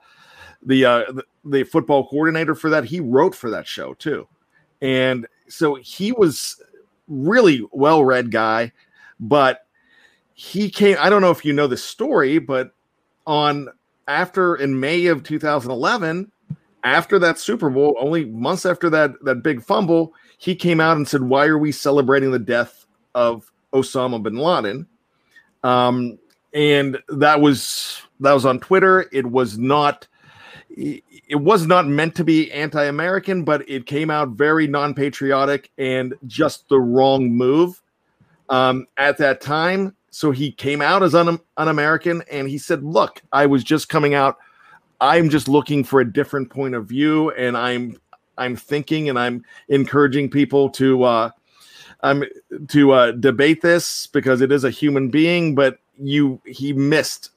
the 0.63 0.85
uh 0.85 1.13
the, 1.13 1.25
the 1.45 1.65
football 1.65 2.07
coordinator 2.07 2.55
for 2.55 2.71
that 2.71 2.85
he 2.85 3.01
wrote 3.01 3.35
for 3.35 3.51
that 3.51 3.67
show 3.67 3.95
too. 3.95 4.27
And 4.83 5.27
so 5.49 5.75
he 5.75 6.13
was 6.13 6.63
really 7.09 7.67
well 7.73 8.05
read 8.05 8.31
guy 8.31 8.73
but 9.19 9.67
he 10.33 10.71
came 10.71 10.97
i 11.01 11.11
don't 11.11 11.21
know 11.21 11.31
if 11.31 11.45
you 11.45 11.53
know 11.53 11.67
this 11.67 11.85
story 11.85 12.39
but 12.39 12.71
on 13.27 13.69
after 14.09 14.57
in 14.57 14.81
may 14.81 15.07
of 15.07 15.23
2011 15.23 16.31
after 16.85 17.19
that 17.19 17.39
super 17.39 17.69
bowl 17.69 17.95
only 18.01 18.25
months 18.25 18.65
after 18.65 18.89
that 18.89 19.13
that 19.25 19.43
big 19.43 19.63
fumble 19.63 20.15
he 20.39 20.55
came 20.55 20.81
out 20.81 20.97
and 20.97 21.07
said 21.07 21.23
why 21.23 21.47
are 21.47 21.59
we 21.59 21.73
celebrating 21.73 22.31
the 22.31 22.39
death 22.39 22.87
of 23.15 23.53
osama 23.75 24.23
bin 24.23 24.37
laden 24.37 24.87
um 25.63 26.19
and 26.53 26.99
that 27.09 27.41
was 27.41 28.03
that 28.21 28.33
was 28.33 28.45
on 28.45 28.61
twitter. 28.61 29.09
It 29.13 29.27
was 29.27 29.59
not 29.59 30.07
it 30.77 31.41
was 31.41 31.67
not 31.67 31.87
meant 31.87 32.15
to 32.15 32.25
be 32.25 32.51
anti-american 32.53 33.45
but 33.45 33.69
it 33.69 33.87
came 33.87 34.11
out 34.11 34.31
very 34.31 34.67
non-patriotic 34.67 35.71
and 35.79 36.15
just 36.27 36.69
the 36.69 36.79
wrong 36.79 37.31
move. 37.31 37.83
Um, 38.49 38.87
at 38.97 39.17
that 39.19 39.41
time 39.41 39.95
so 40.11 40.33
he 40.33 40.51
came 40.51 40.83
out 40.83 41.03
as 41.03 41.15
un- 41.15 41.39
un-american 41.57 42.23
and 42.31 42.49
he 42.49 42.59
said 42.59 42.83
look 42.83 43.23
i 43.33 43.47
was 43.47 43.63
just 43.63 43.89
coming 43.89 44.15
out. 44.15 44.39
I'm 45.01 45.31
just 45.31 45.49
looking 45.49 45.83
for 45.85 46.01
a 46.01 46.13
different 46.13 46.51
point 46.51 46.75
of 46.75 46.87
view 46.87 47.31
and 47.33 47.57
i'm 47.57 47.97
i'm 48.39 48.57
thinking 48.57 49.09
and 49.09 49.19
i'm 49.19 49.45
encouraging 49.69 50.31
people 50.31 50.69
to 50.71 51.05
uh 51.05 51.31
um 52.03 52.25
to 52.69 52.93
uh 52.93 53.13
debate 53.13 53.63
this 53.63 54.07
because 54.09 54.41
it 54.41 54.51
is 54.53 54.65
a 54.65 54.71
human 54.71 55.09
being 55.09 55.55
but 55.55 55.79
you 55.99 56.41
he 56.47 56.73
missed 56.73 57.31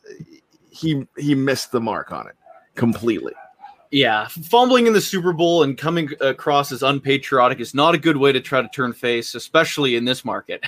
he 0.74 1.06
he 1.18 1.36
missed 1.36 1.72
the 1.72 1.82
mark 1.82 2.12
on 2.12 2.28
it 2.28 2.36
completely. 2.76 3.34
Yeah, 3.92 4.28
fumbling 4.28 4.88
in 4.88 4.94
the 4.94 5.02
Super 5.02 5.34
Bowl 5.34 5.62
and 5.62 5.78
coming 5.78 6.10
across 6.20 6.72
as 6.72 6.82
unpatriotic 6.82 7.60
is 7.60 7.76
not 7.76 7.94
a 7.94 8.00
good 8.00 8.18
way 8.18 8.32
to 8.32 8.42
try 8.42 8.60
to 8.60 8.68
turn 8.70 8.92
face, 8.92 9.36
especially 9.36 9.96
in 9.96 10.04
this 10.04 10.26
market. 10.26 10.64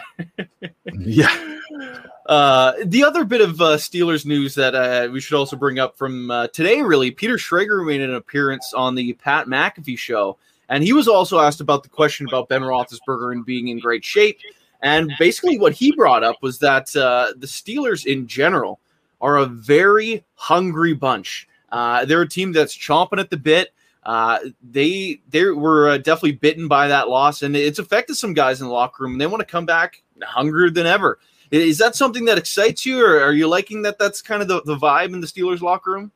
yeah. 0.99 1.57
Uh, 2.27 2.73
the 2.85 3.03
other 3.03 3.23
bit 3.23 3.39
of 3.39 3.61
uh, 3.61 3.77
Steelers 3.77 4.25
news 4.25 4.55
that 4.55 4.73
uh, 4.73 5.07
we 5.11 5.21
should 5.21 5.37
also 5.37 5.55
bring 5.55 5.77
up 5.77 5.95
from 5.95 6.31
uh, 6.31 6.47
today, 6.47 6.81
really, 6.81 7.11
Peter 7.11 7.35
Schrager 7.35 7.85
made 7.85 8.01
an 8.01 8.15
appearance 8.15 8.73
on 8.73 8.95
the 8.95 9.13
Pat 9.13 9.45
McAfee 9.45 9.95
show, 9.95 10.35
and 10.69 10.83
he 10.83 10.93
was 10.93 11.07
also 11.07 11.39
asked 11.39 11.61
about 11.61 11.83
the 11.83 11.89
question 11.89 12.27
about 12.27 12.49
Ben 12.49 12.61
Roethlisberger 12.61 13.31
and 13.31 13.45
being 13.45 13.67
in 13.67 13.79
great 13.79 14.03
shape. 14.03 14.39
And 14.81 15.11
basically, 15.17 15.57
what 15.57 15.73
he 15.73 15.91
brought 15.95 16.23
up 16.23 16.37
was 16.41 16.59
that 16.59 16.95
uh, 16.95 17.33
the 17.37 17.47
Steelers 17.47 18.05
in 18.05 18.27
general 18.27 18.79
are 19.21 19.37
a 19.37 19.45
very 19.45 20.23
hungry 20.35 20.93
bunch. 20.93 21.47
Uh, 21.71 22.05
they're 22.05 22.21
a 22.21 22.29
team 22.29 22.51
that's 22.51 22.77
chomping 22.77 23.19
at 23.19 23.29
the 23.29 23.37
bit. 23.37 23.73
Uh, 24.03 24.37
they 24.61 25.19
they 25.29 25.45
were 25.45 25.89
uh, 25.89 25.97
definitely 25.97 26.33
bitten 26.33 26.67
by 26.67 26.87
that 26.87 27.09
loss, 27.09 27.41
and 27.41 27.55
it's 27.55 27.79
affected 27.79 28.15
some 28.15 28.33
guys 28.33 28.61
in 28.61 28.67
the 28.67 28.73
locker 28.73 29.03
room. 29.03 29.13
And 29.13 29.21
they 29.21 29.27
want 29.27 29.41
to 29.41 29.45
come 29.45 29.65
back 29.65 30.03
hungrier 30.21 30.69
than 30.69 30.85
ever. 30.85 31.19
Is 31.51 31.77
that 31.79 31.95
something 31.95 32.25
that 32.25 32.37
excites 32.37 32.85
you, 32.85 33.03
or 33.03 33.21
are 33.21 33.33
you 33.33 33.47
liking 33.47 33.81
that? 33.83 33.97
That's 33.97 34.21
kind 34.21 34.41
of 34.41 34.47
the, 34.47 34.61
the 34.63 34.75
vibe 34.75 35.13
in 35.13 35.21
the 35.21 35.27
Steelers 35.27 35.61
locker 35.61 35.91
room. 35.91 36.11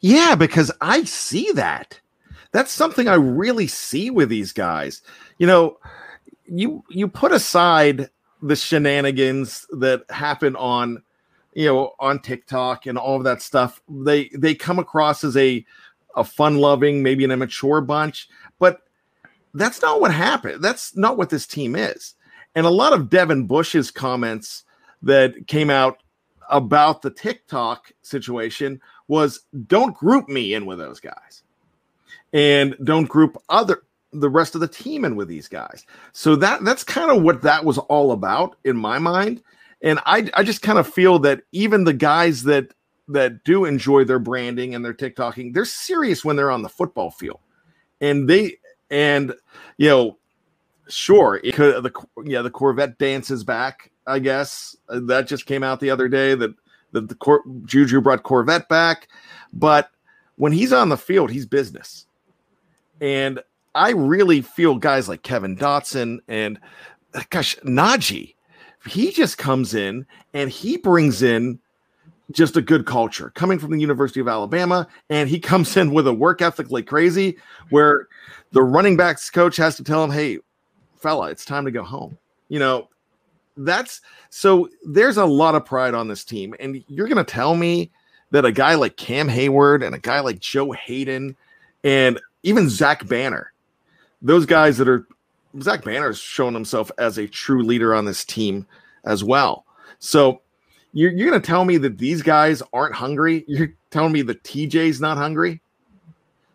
yeah 0.00 0.34
because 0.34 0.70
i 0.80 1.04
see 1.04 1.50
that 1.52 2.00
that's 2.56 2.72
something 2.72 3.06
i 3.08 3.14
really 3.14 3.66
see 3.66 4.10
with 4.10 4.28
these 4.28 4.52
guys. 4.52 5.02
You 5.38 5.46
know 5.46 5.78
you 6.46 6.84
you 6.88 7.08
put 7.08 7.32
aside 7.32 8.08
the 8.42 8.56
shenanigans 8.56 9.66
that 9.72 10.04
happen 10.10 10.56
on 10.56 11.02
you 11.52 11.66
know 11.66 11.92
on 12.00 12.20
tiktok 12.20 12.86
and 12.86 12.96
all 12.96 13.16
of 13.16 13.24
that 13.24 13.42
stuff 13.42 13.82
they 13.88 14.30
they 14.34 14.54
come 14.54 14.78
across 14.78 15.24
as 15.24 15.36
a 15.36 15.64
a 16.14 16.24
fun 16.24 16.56
loving 16.58 17.02
maybe 17.02 17.24
an 17.24 17.30
immature 17.30 17.80
bunch 17.80 18.28
but 18.58 18.82
that's 19.56 19.80
not 19.80 20.00
what 20.00 20.12
happened. 20.12 20.62
That's 20.62 20.96
not 20.96 21.16
what 21.16 21.30
this 21.30 21.46
team 21.46 21.74
is. 21.74 22.14
And 22.54 22.66
a 22.66 22.70
lot 22.70 22.92
of 22.92 23.08
devin 23.10 23.46
bush's 23.46 23.90
comments 23.90 24.64
that 25.02 25.46
came 25.46 25.70
out 25.70 26.02
about 26.50 27.02
the 27.02 27.10
tiktok 27.10 27.90
situation 28.02 28.80
was 29.08 29.40
don't 29.66 29.96
group 29.96 30.28
me 30.28 30.54
in 30.54 30.64
with 30.66 30.78
those 30.78 31.00
guys 31.00 31.42
and 32.36 32.76
don't 32.84 33.08
group 33.08 33.38
other 33.48 33.82
the 34.12 34.28
rest 34.28 34.54
of 34.54 34.60
the 34.60 34.68
team 34.68 35.06
in 35.06 35.16
with 35.16 35.26
these 35.26 35.48
guys. 35.48 35.86
So 36.12 36.36
that 36.36 36.64
that's 36.64 36.84
kind 36.84 37.10
of 37.10 37.22
what 37.22 37.40
that 37.42 37.64
was 37.64 37.78
all 37.78 38.12
about 38.12 38.56
in 38.62 38.76
my 38.76 38.98
mind. 38.98 39.42
And 39.82 39.98
i 40.04 40.30
i 40.34 40.42
just 40.42 40.62
kind 40.62 40.78
of 40.78 40.86
feel 40.86 41.18
that 41.20 41.42
even 41.52 41.84
the 41.84 41.94
guys 41.94 42.42
that 42.44 42.74
that 43.08 43.42
do 43.44 43.64
enjoy 43.64 44.04
their 44.04 44.18
branding 44.18 44.74
and 44.74 44.84
their 44.84 44.92
TikToking, 44.92 45.54
they're 45.54 45.64
serious 45.64 46.24
when 46.24 46.36
they're 46.36 46.50
on 46.50 46.62
the 46.62 46.68
football 46.68 47.10
field, 47.10 47.40
and 48.02 48.28
they 48.28 48.58
and 48.90 49.34
you 49.78 49.88
know, 49.88 50.18
sure, 50.88 51.40
it 51.42 51.54
could 51.54 51.82
the 51.82 51.92
yeah 52.22 52.42
the 52.42 52.50
Corvette 52.50 52.98
dances 52.98 53.44
back. 53.44 53.90
I 54.06 54.18
guess. 54.18 54.76
That 54.88 55.26
just 55.26 55.46
came 55.46 55.62
out 55.62 55.80
the 55.80 55.90
other 55.90 56.08
day 56.08 56.34
that 56.34 56.54
that 56.92 57.08
the 57.08 57.14
Cor- 57.14 57.44
Juju 57.64 58.02
brought 58.02 58.24
Corvette 58.24 58.68
back, 58.68 59.08
but 59.54 59.90
when 60.36 60.52
he's 60.52 60.72
on 60.72 60.90
the 60.90 60.98
field, 60.98 61.30
he's 61.30 61.46
business, 61.46 62.06
and 63.00 63.40
I 63.74 63.90
really 63.90 64.40
feel 64.40 64.76
guys 64.76 65.08
like 65.08 65.22
Kevin 65.22 65.56
Dotson 65.56 66.18
and 66.28 66.58
uh, 67.14 67.22
gosh 67.30 67.56
Najee, 67.58 68.34
he 68.86 69.10
just 69.12 69.38
comes 69.38 69.74
in 69.74 70.06
and 70.32 70.50
he 70.50 70.76
brings 70.76 71.22
in 71.22 71.58
just 72.32 72.56
a 72.56 72.62
good 72.62 72.86
culture 72.86 73.30
coming 73.34 73.58
from 73.58 73.70
the 73.70 73.80
University 73.80 74.20
of 74.20 74.28
Alabama. 74.28 74.86
And 75.10 75.28
he 75.28 75.38
comes 75.40 75.76
in 75.76 75.92
with 75.92 76.06
a 76.06 76.12
work 76.12 76.42
ethic 76.42 76.70
like 76.70 76.86
crazy, 76.86 77.36
where 77.70 78.08
the 78.52 78.62
running 78.62 78.96
backs 78.96 79.30
coach 79.30 79.56
has 79.56 79.76
to 79.76 79.84
tell 79.84 80.02
him, 80.02 80.10
Hey, 80.10 80.38
fella, 80.96 81.30
it's 81.30 81.44
time 81.44 81.64
to 81.64 81.70
go 81.70 81.82
home. 81.82 82.16
You 82.48 82.58
know, 82.58 82.88
that's 83.56 84.00
so 84.30 84.68
there's 84.84 85.16
a 85.16 85.24
lot 85.24 85.54
of 85.54 85.64
pride 85.64 85.94
on 85.94 86.08
this 86.08 86.24
team. 86.24 86.54
And 86.60 86.84
you're 86.88 87.08
going 87.08 87.24
to 87.24 87.24
tell 87.24 87.54
me 87.54 87.90
that 88.30 88.44
a 88.44 88.52
guy 88.52 88.74
like 88.74 88.96
Cam 88.96 89.28
Hayward 89.28 89.82
and 89.82 89.94
a 89.94 89.98
guy 89.98 90.20
like 90.20 90.38
Joe 90.38 90.72
Haden 90.72 91.36
and 91.84 92.20
even 92.46 92.68
Zach 92.68 93.06
Banner, 93.08 93.52
those 94.22 94.46
guys 94.46 94.78
that 94.78 94.88
are 94.88 95.06
Zach 95.60 95.84
Banner's 95.84 96.18
shown 96.18 96.54
himself 96.54 96.92
as 96.96 97.18
a 97.18 97.26
true 97.26 97.62
leader 97.62 97.92
on 97.92 98.04
this 98.04 98.24
team 98.24 98.66
as 99.04 99.24
well. 99.24 99.66
So 99.98 100.42
you're, 100.92 101.10
you're 101.10 101.28
going 101.28 101.42
to 101.42 101.46
tell 101.46 101.64
me 101.64 101.76
that 101.78 101.98
these 101.98 102.22
guys 102.22 102.62
aren't 102.72 102.94
hungry? 102.94 103.44
You're 103.48 103.72
telling 103.90 104.12
me 104.12 104.22
the 104.22 104.36
TJ's 104.36 105.00
not 105.00 105.18
hungry? 105.18 105.60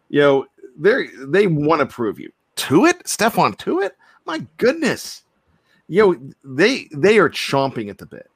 You 0.08 0.22
know, 0.22 0.46
they 0.78 1.08
they 1.26 1.48
want 1.48 1.82
to 1.82 1.86
prove 1.86 2.20
you. 2.20 2.32
Tuitt, 2.56 3.04
Stephon 3.04 3.84
it. 3.84 3.98
my 4.26 4.46
goodness. 4.58 5.24
You 5.90 6.02
know, 6.02 6.32
they 6.46 6.88
they 6.94 7.18
are 7.18 7.30
chomping 7.30 7.90
at 7.90 7.98
the 7.98 8.06
bit. 8.06 8.31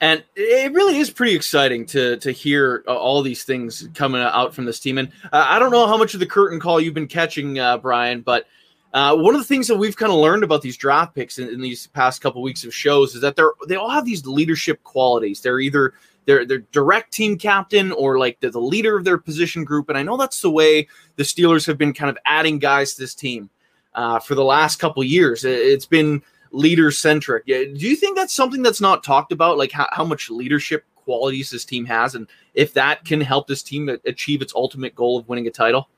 And 0.00 0.22
it 0.34 0.72
really 0.72 0.98
is 0.98 1.10
pretty 1.10 1.34
exciting 1.34 1.86
to 1.86 2.18
to 2.18 2.30
hear 2.30 2.84
uh, 2.86 2.94
all 2.94 3.22
these 3.22 3.44
things 3.44 3.88
coming 3.94 4.20
out 4.20 4.54
from 4.54 4.66
this 4.66 4.78
team. 4.78 4.98
And 4.98 5.08
uh, 5.32 5.46
I 5.48 5.58
don't 5.58 5.70
know 5.70 5.86
how 5.86 5.96
much 5.96 6.12
of 6.12 6.20
the 6.20 6.26
curtain 6.26 6.60
call 6.60 6.80
you've 6.80 6.94
been 6.94 7.06
catching, 7.06 7.58
uh, 7.58 7.78
Brian, 7.78 8.20
but 8.20 8.46
uh, 8.92 9.16
one 9.16 9.34
of 9.34 9.40
the 9.40 9.46
things 9.46 9.68
that 9.68 9.76
we've 9.76 9.96
kind 9.96 10.12
of 10.12 10.18
learned 10.18 10.44
about 10.44 10.62
these 10.62 10.76
draft 10.76 11.14
picks 11.14 11.38
in, 11.38 11.48
in 11.48 11.60
these 11.60 11.86
past 11.88 12.20
couple 12.20 12.40
weeks 12.42 12.64
of 12.64 12.74
shows 12.74 13.14
is 13.14 13.20
that 13.20 13.36
they're 13.36 13.52
they 13.68 13.76
all 13.76 13.90
have 13.90 14.04
these 14.04 14.26
leadership 14.26 14.82
qualities. 14.84 15.40
They're 15.40 15.60
either 15.60 15.94
they're 16.26 16.44
they're 16.44 16.64
direct 16.72 17.12
team 17.12 17.38
captain 17.38 17.92
or 17.92 18.18
like 18.18 18.40
the 18.40 18.58
leader 18.58 18.96
of 18.96 19.04
their 19.04 19.18
position 19.18 19.64
group. 19.64 19.88
And 19.88 19.96
I 19.96 20.02
know 20.02 20.16
that's 20.16 20.40
the 20.40 20.50
way 20.50 20.88
the 21.16 21.22
Steelers 21.22 21.66
have 21.66 21.78
been 21.78 21.92
kind 21.92 22.10
of 22.10 22.18
adding 22.26 22.58
guys 22.58 22.94
to 22.94 23.00
this 23.00 23.14
team 23.14 23.50
uh, 23.94 24.18
for 24.18 24.34
the 24.34 24.44
last 24.44 24.76
couple 24.76 25.02
years. 25.04 25.44
It's 25.44 25.86
been 25.86 26.22
leader 26.52 26.90
centric. 26.90 27.46
Do 27.46 27.74
you 27.76 27.96
think 27.96 28.16
that's 28.16 28.34
something 28.34 28.62
that's 28.62 28.80
not 28.80 29.04
talked 29.04 29.32
about, 29.32 29.58
like 29.58 29.72
how, 29.72 29.88
how 29.92 30.04
much 30.04 30.30
leadership 30.30 30.84
qualities 30.94 31.50
this 31.50 31.64
team 31.64 31.84
has, 31.86 32.14
and 32.14 32.26
if 32.54 32.72
that 32.74 33.04
can 33.04 33.20
help 33.20 33.46
this 33.46 33.62
team 33.62 33.88
achieve 34.04 34.42
its 34.42 34.54
ultimate 34.54 34.94
goal 34.94 35.18
of 35.18 35.28
winning 35.28 35.46
a 35.46 35.50
title? 35.50 35.88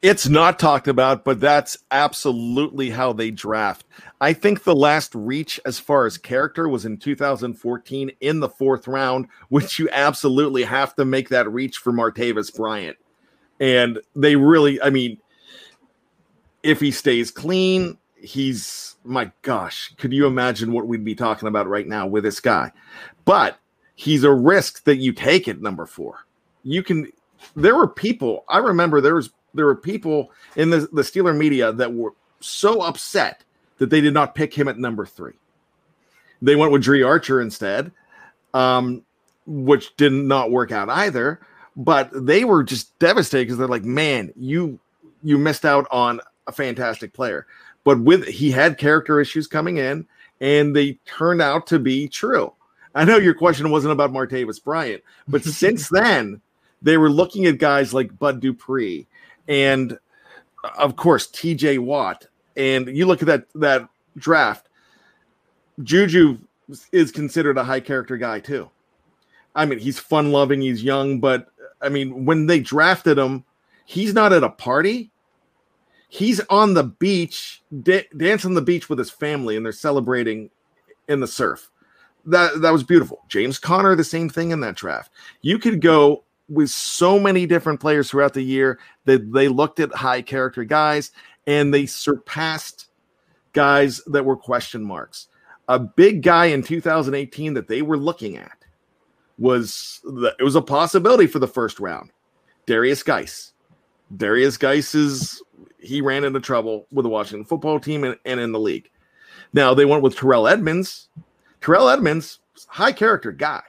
It's 0.00 0.28
not 0.28 0.58
talked 0.58 0.88
about, 0.88 1.24
but 1.24 1.38
that's 1.38 1.76
absolutely 1.90 2.90
how 2.90 3.12
they 3.12 3.30
draft. 3.30 3.86
I 4.20 4.32
think 4.32 4.64
the 4.64 4.74
last 4.74 5.14
reach 5.14 5.60
as 5.64 5.78
far 5.78 6.06
as 6.06 6.18
character 6.18 6.68
was 6.68 6.84
in 6.84 6.96
2014 6.96 8.10
in 8.20 8.40
the 8.40 8.48
fourth 8.48 8.88
round, 8.88 9.28
which 9.50 9.78
you 9.78 9.88
absolutely 9.92 10.64
have 10.64 10.94
to 10.96 11.04
make 11.04 11.28
that 11.28 11.50
reach 11.52 11.78
for 11.78 11.92
Martavis 11.92 12.54
Bryant. 12.54 12.96
And 13.60 14.00
they 14.16 14.34
really, 14.34 14.82
I 14.82 14.90
mean, 14.90 15.18
if 16.62 16.80
he 16.80 16.90
stays 16.90 17.30
clean, 17.30 17.98
he's 18.22 18.96
my 19.04 19.30
gosh, 19.42 19.92
could 19.96 20.12
you 20.12 20.26
imagine 20.26 20.72
what 20.72 20.86
we'd 20.86 21.04
be 21.04 21.14
talking 21.14 21.48
about 21.48 21.68
right 21.68 21.86
now 21.86 22.06
with 22.06 22.24
this 22.24 22.40
guy? 22.40 22.72
But 23.24 23.58
he's 23.94 24.24
a 24.24 24.32
risk 24.32 24.84
that 24.84 24.96
you 24.96 25.12
take 25.12 25.48
at 25.48 25.60
number 25.60 25.86
four. 25.86 26.24
You 26.62 26.82
can 26.82 27.12
there 27.56 27.74
were 27.74 27.88
people, 27.88 28.44
I 28.48 28.58
remember 28.58 29.00
there 29.00 29.14
was 29.14 29.30
there 29.54 29.66
were 29.66 29.76
people 29.76 30.30
in 30.56 30.70
the, 30.70 30.88
the 30.92 31.02
Steeler 31.02 31.36
media 31.36 31.72
that 31.72 31.92
were 31.92 32.14
so 32.40 32.80
upset 32.80 33.44
that 33.78 33.90
they 33.90 34.00
did 34.00 34.14
not 34.14 34.34
pick 34.34 34.54
him 34.54 34.68
at 34.68 34.78
number 34.78 35.04
three. 35.04 35.34
They 36.40 36.56
went 36.56 36.72
with 36.72 36.82
Dri 36.82 37.02
Archer 37.02 37.40
instead, 37.40 37.92
um, 38.54 39.02
which 39.46 39.94
did 39.96 40.12
not 40.12 40.50
work 40.50 40.72
out 40.72 40.88
either. 40.88 41.40
But 41.76 42.10
they 42.12 42.44
were 42.44 42.62
just 42.62 42.98
devastated 42.98 43.46
because 43.46 43.58
they're 43.58 43.68
like, 43.68 43.84
man, 43.84 44.32
you 44.36 44.78
you 45.22 45.38
missed 45.38 45.64
out 45.64 45.86
on 45.90 46.20
a 46.46 46.52
fantastic 46.52 47.12
player. 47.12 47.46
But 47.84 48.00
with 48.00 48.26
he 48.26 48.50
had 48.50 48.78
character 48.78 49.20
issues 49.20 49.46
coming 49.46 49.78
in, 49.78 50.06
and 50.40 50.74
they 50.74 50.98
turned 51.04 51.42
out 51.42 51.66
to 51.68 51.78
be 51.78 52.08
true. 52.08 52.52
I 52.94 53.04
know 53.04 53.16
your 53.16 53.34
question 53.34 53.70
wasn't 53.70 53.92
about 53.92 54.12
Martavis 54.12 54.62
Bryant, 54.62 55.02
but 55.26 55.44
since 55.44 55.88
then, 55.88 56.40
they 56.82 56.96
were 56.96 57.10
looking 57.10 57.46
at 57.46 57.58
guys 57.58 57.94
like 57.94 58.18
Bud 58.18 58.40
Dupree 58.40 59.06
and 59.48 59.98
uh, 60.64 60.70
of 60.78 60.96
course 60.96 61.28
TJ 61.28 61.78
Watt. 61.78 62.26
And 62.56 62.94
you 62.94 63.06
look 63.06 63.22
at 63.22 63.28
that 63.28 63.46
that 63.54 63.88
draft, 64.16 64.68
Juju 65.82 66.38
is 66.92 67.10
considered 67.10 67.58
a 67.58 67.64
high 67.64 67.80
character 67.80 68.16
guy 68.16 68.40
too. 68.40 68.68
I 69.54 69.66
mean, 69.66 69.78
he's 69.78 69.98
fun 69.98 70.32
loving, 70.32 70.60
he's 70.60 70.82
young, 70.82 71.20
but 71.20 71.48
I 71.80 71.88
mean, 71.88 72.24
when 72.24 72.46
they 72.46 72.60
drafted 72.60 73.18
him, 73.18 73.44
he's 73.84 74.14
not 74.14 74.32
at 74.32 74.44
a 74.44 74.48
party. 74.48 75.10
He's 76.12 76.40
on 76.50 76.74
the 76.74 76.84
beach, 76.84 77.62
da- 77.82 78.06
dancing 78.14 78.50
on 78.50 78.54
the 78.54 78.60
beach 78.60 78.90
with 78.90 78.98
his 78.98 79.10
family, 79.10 79.56
and 79.56 79.64
they're 79.64 79.72
celebrating 79.72 80.50
in 81.08 81.20
the 81.20 81.26
surf. 81.26 81.70
That 82.26 82.60
that 82.60 82.70
was 82.70 82.82
beautiful. 82.82 83.22
James 83.28 83.58
Conner, 83.58 83.96
the 83.96 84.04
same 84.04 84.28
thing 84.28 84.50
in 84.50 84.60
that 84.60 84.76
draft. 84.76 85.10
You 85.40 85.58
could 85.58 85.80
go 85.80 86.24
with 86.50 86.68
so 86.68 87.18
many 87.18 87.46
different 87.46 87.80
players 87.80 88.10
throughout 88.10 88.34
the 88.34 88.42
year 88.42 88.78
that 89.06 89.32
they 89.32 89.48
looked 89.48 89.80
at 89.80 89.90
high 89.94 90.20
character 90.20 90.64
guys 90.64 91.12
and 91.46 91.72
they 91.72 91.86
surpassed 91.86 92.88
guys 93.54 94.02
that 94.08 94.26
were 94.26 94.36
question 94.36 94.84
marks. 94.84 95.28
A 95.68 95.78
big 95.78 96.22
guy 96.22 96.46
in 96.46 96.62
2018 96.62 97.54
that 97.54 97.68
they 97.68 97.80
were 97.80 97.96
looking 97.96 98.36
at 98.36 98.58
was 99.38 100.02
the, 100.04 100.36
it 100.38 100.42
was 100.42 100.56
a 100.56 100.60
possibility 100.60 101.26
for 101.26 101.38
the 101.38 101.48
first 101.48 101.80
round. 101.80 102.10
Derrius 102.66 103.02
Guice. 103.02 103.54
Derrius 104.14 104.58
Guice 104.58 104.94
is 104.94 105.42
he 105.82 106.00
ran 106.00 106.24
into 106.24 106.40
trouble 106.40 106.86
with 106.92 107.04
the 107.04 107.10
Washington 107.10 107.44
football 107.44 107.80
team 107.80 108.04
and, 108.04 108.16
and 108.24 108.40
in 108.40 108.52
the 108.52 108.60
league. 108.60 108.90
Now 109.52 109.74
they 109.74 109.84
went 109.84 110.02
with 110.02 110.16
Terrell 110.16 110.48
Edmunds. 110.48 111.08
Terrell 111.60 111.88
Edmunds, 111.88 112.40
high 112.66 112.92
character 112.92 113.32
guy. 113.32 113.62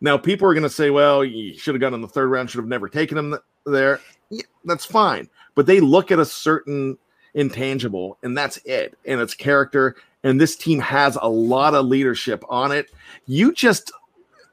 Now, 0.00 0.18
people 0.18 0.46
are 0.46 0.52
going 0.52 0.64
to 0.64 0.68
say, 0.68 0.90
well, 0.90 1.24
you 1.24 1.56
should 1.56 1.74
have 1.74 1.80
gone 1.80 1.94
in 1.94 2.02
the 2.02 2.08
third 2.08 2.28
round, 2.28 2.50
should 2.50 2.58
have 2.58 2.68
never 2.68 2.90
taken 2.90 3.16
him 3.16 3.36
there. 3.64 4.00
Yeah, 4.28 4.42
that's 4.66 4.84
fine. 4.84 5.30
But 5.54 5.64
they 5.64 5.80
look 5.80 6.12
at 6.12 6.18
a 6.18 6.26
certain 6.26 6.98
intangible, 7.32 8.18
and 8.22 8.36
that's 8.36 8.58
it, 8.66 8.98
and 9.06 9.20
it's 9.20 9.32
character. 9.32 9.96
And 10.22 10.38
this 10.38 10.56
team 10.56 10.78
has 10.80 11.16
a 11.20 11.28
lot 11.28 11.74
of 11.74 11.86
leadership 11.86 12.44
on 12.50 12.70
it. 12.70 12.90
You 13.26 13.54
just, 13.54 13.92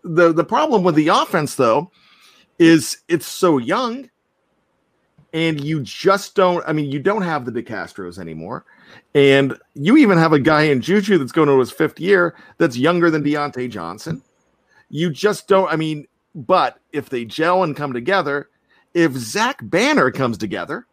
the, 0.04 0.32
the 0.32 0.46
problem 0.46 0.84
with 0.84 0.96
the 0.96 1.10
offense, 1.10 1.56
though, 1.56 1.92
is 2.58 3.00
it's 3.10 3.28
so 3.28 3.58
young, 3.58 4.10
and 5.34 5.64
you 5.64 5.82
just 5.82 6.36
don't, 6.36 6.64
I 6.68 6.74
mean, 6.74 6.92
you 6.92 7.00
don't 7.00 7.22
have 7.22 7.46
the 7.46 7.52
DeCastros 7.52 8.20
anymore. 8.20 8.66
And 9.16 9.58
you 9.74 9.98
even 9.98 10.18
have 10.18 10.34
a 10.34 10.40
guy 10.40 10.64
in 10.64 10.82
Juju 10.82 11.18
that's 11.18 11.32
going 11.32 11.48
to 11.48 11.60
his 11.60 11.72
fifth 11.72 12.00
year 12.00 12.36
that's 12.58 12.78
younger 12.78 13.10
than 13.10 13.24
Diontae 13.24 13.70
Johnson 13.70 14.22
you 14.92 15.10
just 15.10 15.48
don't. 15.48 15.72
I 15.72 15.78
mean, 15.78 16.06
but 16.36 16.80
if 16.92 17.10
they 17.10 17.26
gel 17.26 17.64
and 17.64 17.76
come 17.76 17.94
together, 17.94 18.50
if 18.94 19.14
Zach 19.14 19.58
Banner 19.64 20.12
comes 20.12 20.38
together, 20.38 20.86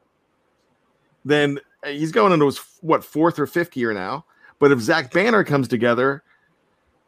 then 1.25 1.59
he's 1.85 2.13
going 2.13 2.33
into 2.33 2.47
his 2.47 2.59
what 2.81 3.05
fourth 3.05 3.39
or 3.39 3.47
fifth 3.47 3.77
year 3.77 3.93
now. 3.93 4.25
But 4.61 4.73
if 4.73 4.81
Zach 4.81 5.13
Banner 5.13 5.45
comes 5.45 5.69
together, 5.69 6.23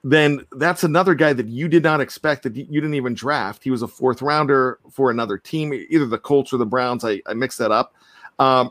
then 0.02 0.46
that's 0.52 0.82
another 0.82 1.14
guy 1.14 1.32
that 1.32 1.48
you 1.48 1.68
did 1.68 1.82
not 1.82 2.00
expect 2.00 2.42
that 2.44 2.56
you 2.56 2.80
didn't 2.80 2.94
even 2.94 3.14
draft. 3.14 3.62
He 3.62 3.70
was 3.70 3.82
a 3.82 3.88
fourth 3.88 4.22
rounder 4.22 4.78
for 4.90 5.10
another 5.10 5.36
team, 5.36 5.74
either 5.74 6.06
the 6.06 6.18
Colts 6.18 6.52
or 6.52 6.56
the 6.56 6.66
Browns. 6.66 7.04
I, 7.04 7.20
I 7.26 7.34
mixed 7.34 7.58
that 7.58 7.70
up. 7.70 7.94
Um, 8.38 8.70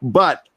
but 0.00 0.48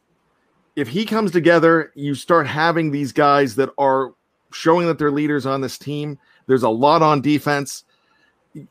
if 0.75 0.87
he 0.87 1.05
comes 1.05 1.31
together, 1.31 1.91
you 1.95 2.15
start 2.15 2.47
having 2.47 2.91
these 2.91 3.11
guys 3.11 3.55
that 3.55 3.69
are 3.77 4.13
showing 4.51 4.87
that 4.87 4.97
they're 4.97 5.11
leaders 5.11 5.45
on 5.45 5.61
this 5.61 5.77
team 5.77 6.17
there's 6.47 6.63
a 6.63 6.69
lot 6.69 7.01
on 7.01 7.21
defense. 7.21 7.83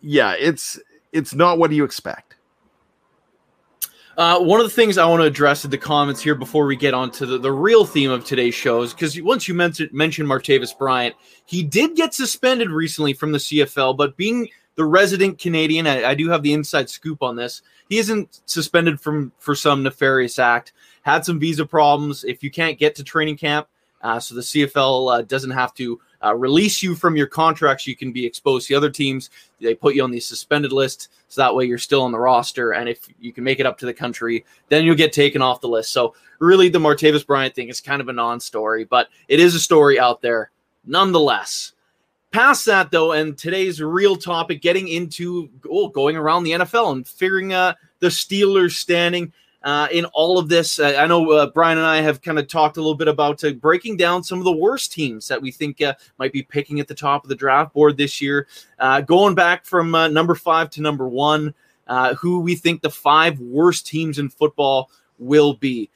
Yeah, 0.00 0.34
it's 0.38 0.78
it's 1.12 1.34
not 1.34 1.58
what 1.58 1.72
you 1.72 1.84
expect. 1.84 2.36
Uh, 4.16 4.38
one 4.38 4.60
of 4.60 4.66
the 4.66 4.72
things 4.72 4.98
I 4.98 5.06
want 5.06 5.22
to 5.22 5.26
address 5.26 5.64
in 5.64 5.70
the 5.70 5.78
comments 5.78 6.20
here 6.20 6.34
before 6.34 6.66
we 6.66 6.76
get 6.76 6.92
on 6.92 7.10
to 7.12 7.24
the, 7.24 7.38
the 7.38 7.52
real 7.52 7.86
theme 7.86 8.10
of 8.10 8.24
today's 8.24 8.54
show 8.54 8.82
is 8.82 8.92
because 8.92 9.20
once 9.22 9.48
you 9.48 9.54
mentioned 9.54 9.90
mentioned 9.92 10.28
Martavis 10.28 10.76
Bryant, 10.76 11.14
he 11.46 11.62
did 11.62 11.96
get 11.96 12.12
suspended 12.12 12.70
recently 12.70 13.14
from 13.14 13.32
the 13.32 13.38
CFL, 13.38 13.96
but 13.96 14.18
being 14.18 14.48
the 14.74 14.84
resident 14.84 15.38
Canadian, 15.38 15.86
I, 15.86 16.10
I 16.10 16.14
do 16.14 16.28
have 16.28 16.42
the 16.42 16.52
inside 16.52 16.90
scoop 16.90 17.22
on 17.22 17.36
this. 17.36 17.62
He 17.88 17.98
isn't 17.98 18.42
suspended 18.44 19.00
from 19.00 19.32
for 19.38 19.54
some 19.54 19.82
nefarious 19.82 20.38
act. 20.38 20.74
Had 21.02 21.24
some 21.24 21.40
visa 21.40 21.64
problems. 21.64 22.22
If 22.22 22.42
you 22.42 22.50
can't 22.50 22.78
get 22.78 22.94
to 22.96 23.04
training 23.04 23.38
camp, 23.38 23.66
uh, 24.02 24.20
so 24.20 24.34
the 24.34 24.42
CFL 24.42 25.20
uh, 25.20 25.22
doesn't 25.22 25.52
have 25.52 25.72
to 25.74 26.00
uh, 26.24 26.34
release 26.34 26.82
you 26.82 26.94
from 26.94 27.16
your 27.16 27.26
contracts. 27.26 27.86
You 27.86 27.96
can 27.96 28.12
be 28.12 28.24
exposed 28.24 28.68
to 28.68 28.74
other 28.74 28.90
teams. 28.90 29.30
They 29.60 29.74
put 29.74 29.94
you 29.94 30.04
on 30.04 30.10
the 30.10 30.20
suspended 30.20 30.72
list, 30.72 31.08
so 31.28 31.40
that 31.40 31.54
way 31.54 31.64
you're 31.64 31.78
still 31.78 32.02
on 32.02 32.12
the 32.12 32.18
roster. 32.18 32.72
And 32.72 32.88
if 32.88 33.08
you 33.20 33.32
can 33.32 33.44
make 33.44 33.60
it 33.60 33.66
up 33.66 33.78
to 33.78 33.86
the 33.86 33.94
country, 33.94 34.44
then 34.68 34.84
you'll 34.84 34.94
get 34.94 35.12
taken 35.12 35.42
off 35.42 35.60
the 35.60 35.68
list. 35.68 35.92
So 35.92 36.14
really, 36.38 36.68
the 36.68 36.78
Martavis 36.78 37.26
Bryant 37.26 37.54
thing 37.54 37.68
is 37.68 37.80
kind 37.80 38.00
of 38.00 38.08
a 38.08 38.12
non-story, 38.12 38.84
but 38.84 39.08
it 39.28 39.40
is 39.40 39.54
a 39.54 39.60
story 39.60 39.98
out 39.98 40.20
there 40.22 40.50
nonetheless. 40.84 41.72
Past 42.30 42.64
that 42.66 42.90
though, 42.90 43.12
and 43.12 43.36
today's 43.36 43.82
real 43.82 44.16
topic, 44.16 44.62
getting 44.62 44.88
into 44.88 45.50
oh, 45.70 45.88
going 45.88 46.16
around 46.16 46.44
the 46.44 46.52
NFL 46.52 46.92
and 46.92 47.06
figuring 47.06 47.52
uh, 47.52 47.74
the 47.98 48.08
Steelers 48.08 48.72
standing 48.72 49.32
uh, 49.64 49.88
in 49.92 50.04
all 50.06 50.38
of 50.38 50.48
this. 50.48 50.78
Uh, 50.78 50.96
I 50.98 51.06
know 51.06 51.30
uh, 51.30 51.46
Brian 51.46 51.78
and 51.78 51.86
I 51.86 52.00
have 52.00 52.22
kind 52.22 52.38
of 52.38 52.48
talked 52.48 52.76
a 52.76 52.80
little 52.80 52.94
bit 52.94 53.08
about 53.08 53.42
uh, 53.44 53.52
breaking 53.52 53.96
down 53.96 54.22
some 54.22 54.38
of 54.38 54.44
the 54.44 54.52
worst 54.52 54.92
teams 54.92 55.28
that 55.28 55.40
we 55.40 55.50
think 55.50 55.80
uh, 55.80 55.94
might 56.18 56.32
be 56.32 56.42
picking 56.42 56.80
at 56.80 56.88
the 56.88 56.94
top 56.94 57.24
of 57.24 57.28
the 57.28 57.34
draft 57.34 57.72
board 57.72 57.96
this 57.96 58.20
year, 58.20 58.46
uh, 58.78 59.00
going 59.00 59.34
back 59.34 59.64
from 59.64 59.90
number 59.90 60.34
five 60.34 60.70
to 60.70 60.80
number 60.80 61.08
one, 61.08 61.54
who 62.18 62.40
we 62.40 62.54
think 62.54 62.82
the 62.82 62.90
five 62.90 63.38
worst 63.40 63.86
teams 63.86 64.18
in 64.18 64.28
football 64.28 64.90
will 65.18 65.54
be. 65.54 65.90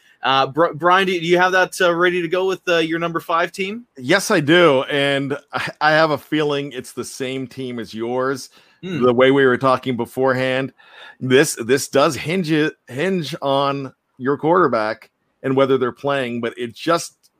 Br- 0.52 0.72
Brian, 0.74 1.06
do 1.06 1.12
you 1.12 1.38
have 1.38 1.52
that 1.52 1.78
ready 1.80 2.22
to 2.22 2.28
go 2.28 2.46
with 2.46 2.62
your 2.66 2.98
number 2.98 3.20
five 3.20 3.52
team? 3.52 3.86
Yes, 3.96 4.30
I 4.30 4.40
do, 4.40 4.82
and 4.84 5.38
I 5.80 5.90
have 5.92 6.10
a 6.10 6.18
feeling 6.18 6.72
it's 6.72 6.92
the 6.92 7.04
same 7.04 7.46
team 7.46 7.78
as 7.78 7.94
yours. 7.94 8.50
Hmm. 8.86 9.02
The 9.02 9.12
way 9.12 9.32
we 9.32 9.44
were 9.44 9.58
talking 9.58 9.96
beforehand, 9.96 10.72
this 11.18 11.56
this 11.64 11.88
does 11.88 12.14
hinge 12.14 12.52
hinge 12.86 13.34
on 13.42 13.92
your 14.16 14.38
quarterback 14.38 15.10
and 15.42 15.56
whether 15.56 15.76
they're 15.76 15.90
playing. 15.90 16.40
But 16.40 16.56
it 16.56 16.72
just 16.72 17.30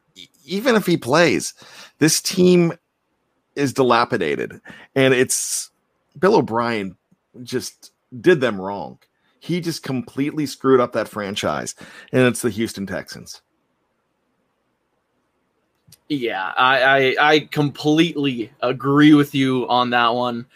even 0.45 0.75
if 0.75 0.87
he 0.87 0.97
plays, 0.97 1.55
this 1.99 2.21
team 2.21 2.73
is 3.55 3.73
dilapidated, 3.73 4.61
and 4.97 5.15
it's 5.15 5.71
Bill 6.19 6.35
O'Brien 6.35 6.97
just 7.45 7.93
did 8.21 8.41
them 8.41 8.61
wrong. 8.61 8.99
He 9.39 9.61
just 9.61 9.85
completely 9.85 10.47
screwed 10.47 10.81
up 10.81 10.95
that 10.95 11.07
franchise, 11.07 11.77
and 12.13 12.23
it's 12.23 12.43
the 12.43 12.51
Houston 12.51 12.87
Texans. 12.87 13.41
Yeah, 16.09 16.53
I, 16.57 16.83
I 16.83 17.31
I 17.31 17.41
completely 17.53 18.51
agree 18.63 19.15
with 19.15 19.33
you 19.33 19.69
on 19.69 19.91
that 19.91 20.13
one. 20.15 20.47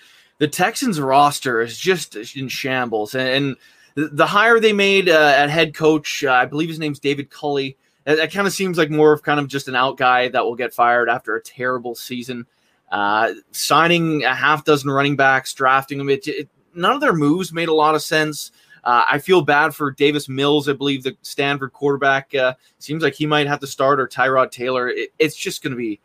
The 0.41 0.49
Texans 0.49 0.99
roster 0.99 1.61
is 1.61 1.79
just 1.79 2.17
in 2.17 2.49
shambles, 2.49 3.15
and, 3.15 3.29
and 3.29 3.57
the, 3.95 4.27
hire 4.27 4.59
they 4.59 4.73
made 4.73 5.11
uh, 5.11 5.35
at 5.37 5.51
head 5.51 5.75
coach, 5.75 6.25
uh, 6.25 6.33
I 6.33 6.47
believe 6.47 6.71
his 6.71 6.79
name's 6.79 6.99
David 6.99 7.29
Culley. 7.29 7.77
That, 8.05 8.17
that 8.17 8.33
kind 8.33 8.47
of 8.47 8.55
seems 8.55 8.79
like 8.79 8.91
more 8.91 9.13
of 9.13 9.23
kind 9.23 9.39
of 9.39 9.49
just 9.49 9.69
an 9.69 9.77
out 9.77 9.99
guy 9.99 10.29
that 10.29 10.43
will 10.43 10.57
get 10.57 10.73
fired 10.73 11.11
after 11.11 11.37
a 11.37 11.43
terrible 11.43 11.95
season. 11.95 12.47
Uh, 12.91 13.35
signing 13.53 14.25
a 14.25 14.35
half 14.35 14.65
dozen 14.65 14.91
running 14.91 15.15
backs, 15.15 15.53
drafting 15.53 15.99
them, 15.99 16.09
it, 16.09 16.27
it, 16.27 16.49
none 16.75 16.93
of 16.93 17.03
their 17.03 17.13
moves 17.13 17.53
made 17.53 17.69
a 17.69 17.75
lot 17.75 17.95
of 17.95 18.01
sense. 18.01 18.51
Uh, 18.83 19.05
I 19.11 19.19
feel 19.19 19.43
bad 19.43 19.75
for 19.75 19.91
Davis 19.91 20.27
Mills. 20.27 20.71
I 20.71 20.73
believe 20.73 21.03
the 21.03 21.19
Stanford 21.21 21.75
quarterback 21.75 22.35
uh, 22.35 22.55
seems 22.79 23.03
like 23.03 23.15
he 23.15 23.27
might 23.27 23.47
have 23.47 23.61
to 23.61 23.67
start 23.67 24.01
or 24.01 24.09
Tyrod 24.09 24.51
Taylor. 24.51 24.89
It, 24.89 25.11
it's 25.19 25.37
just 25.37 25.63
going 25.63 25.73
to 25.73 25.77
be 25.77 26.01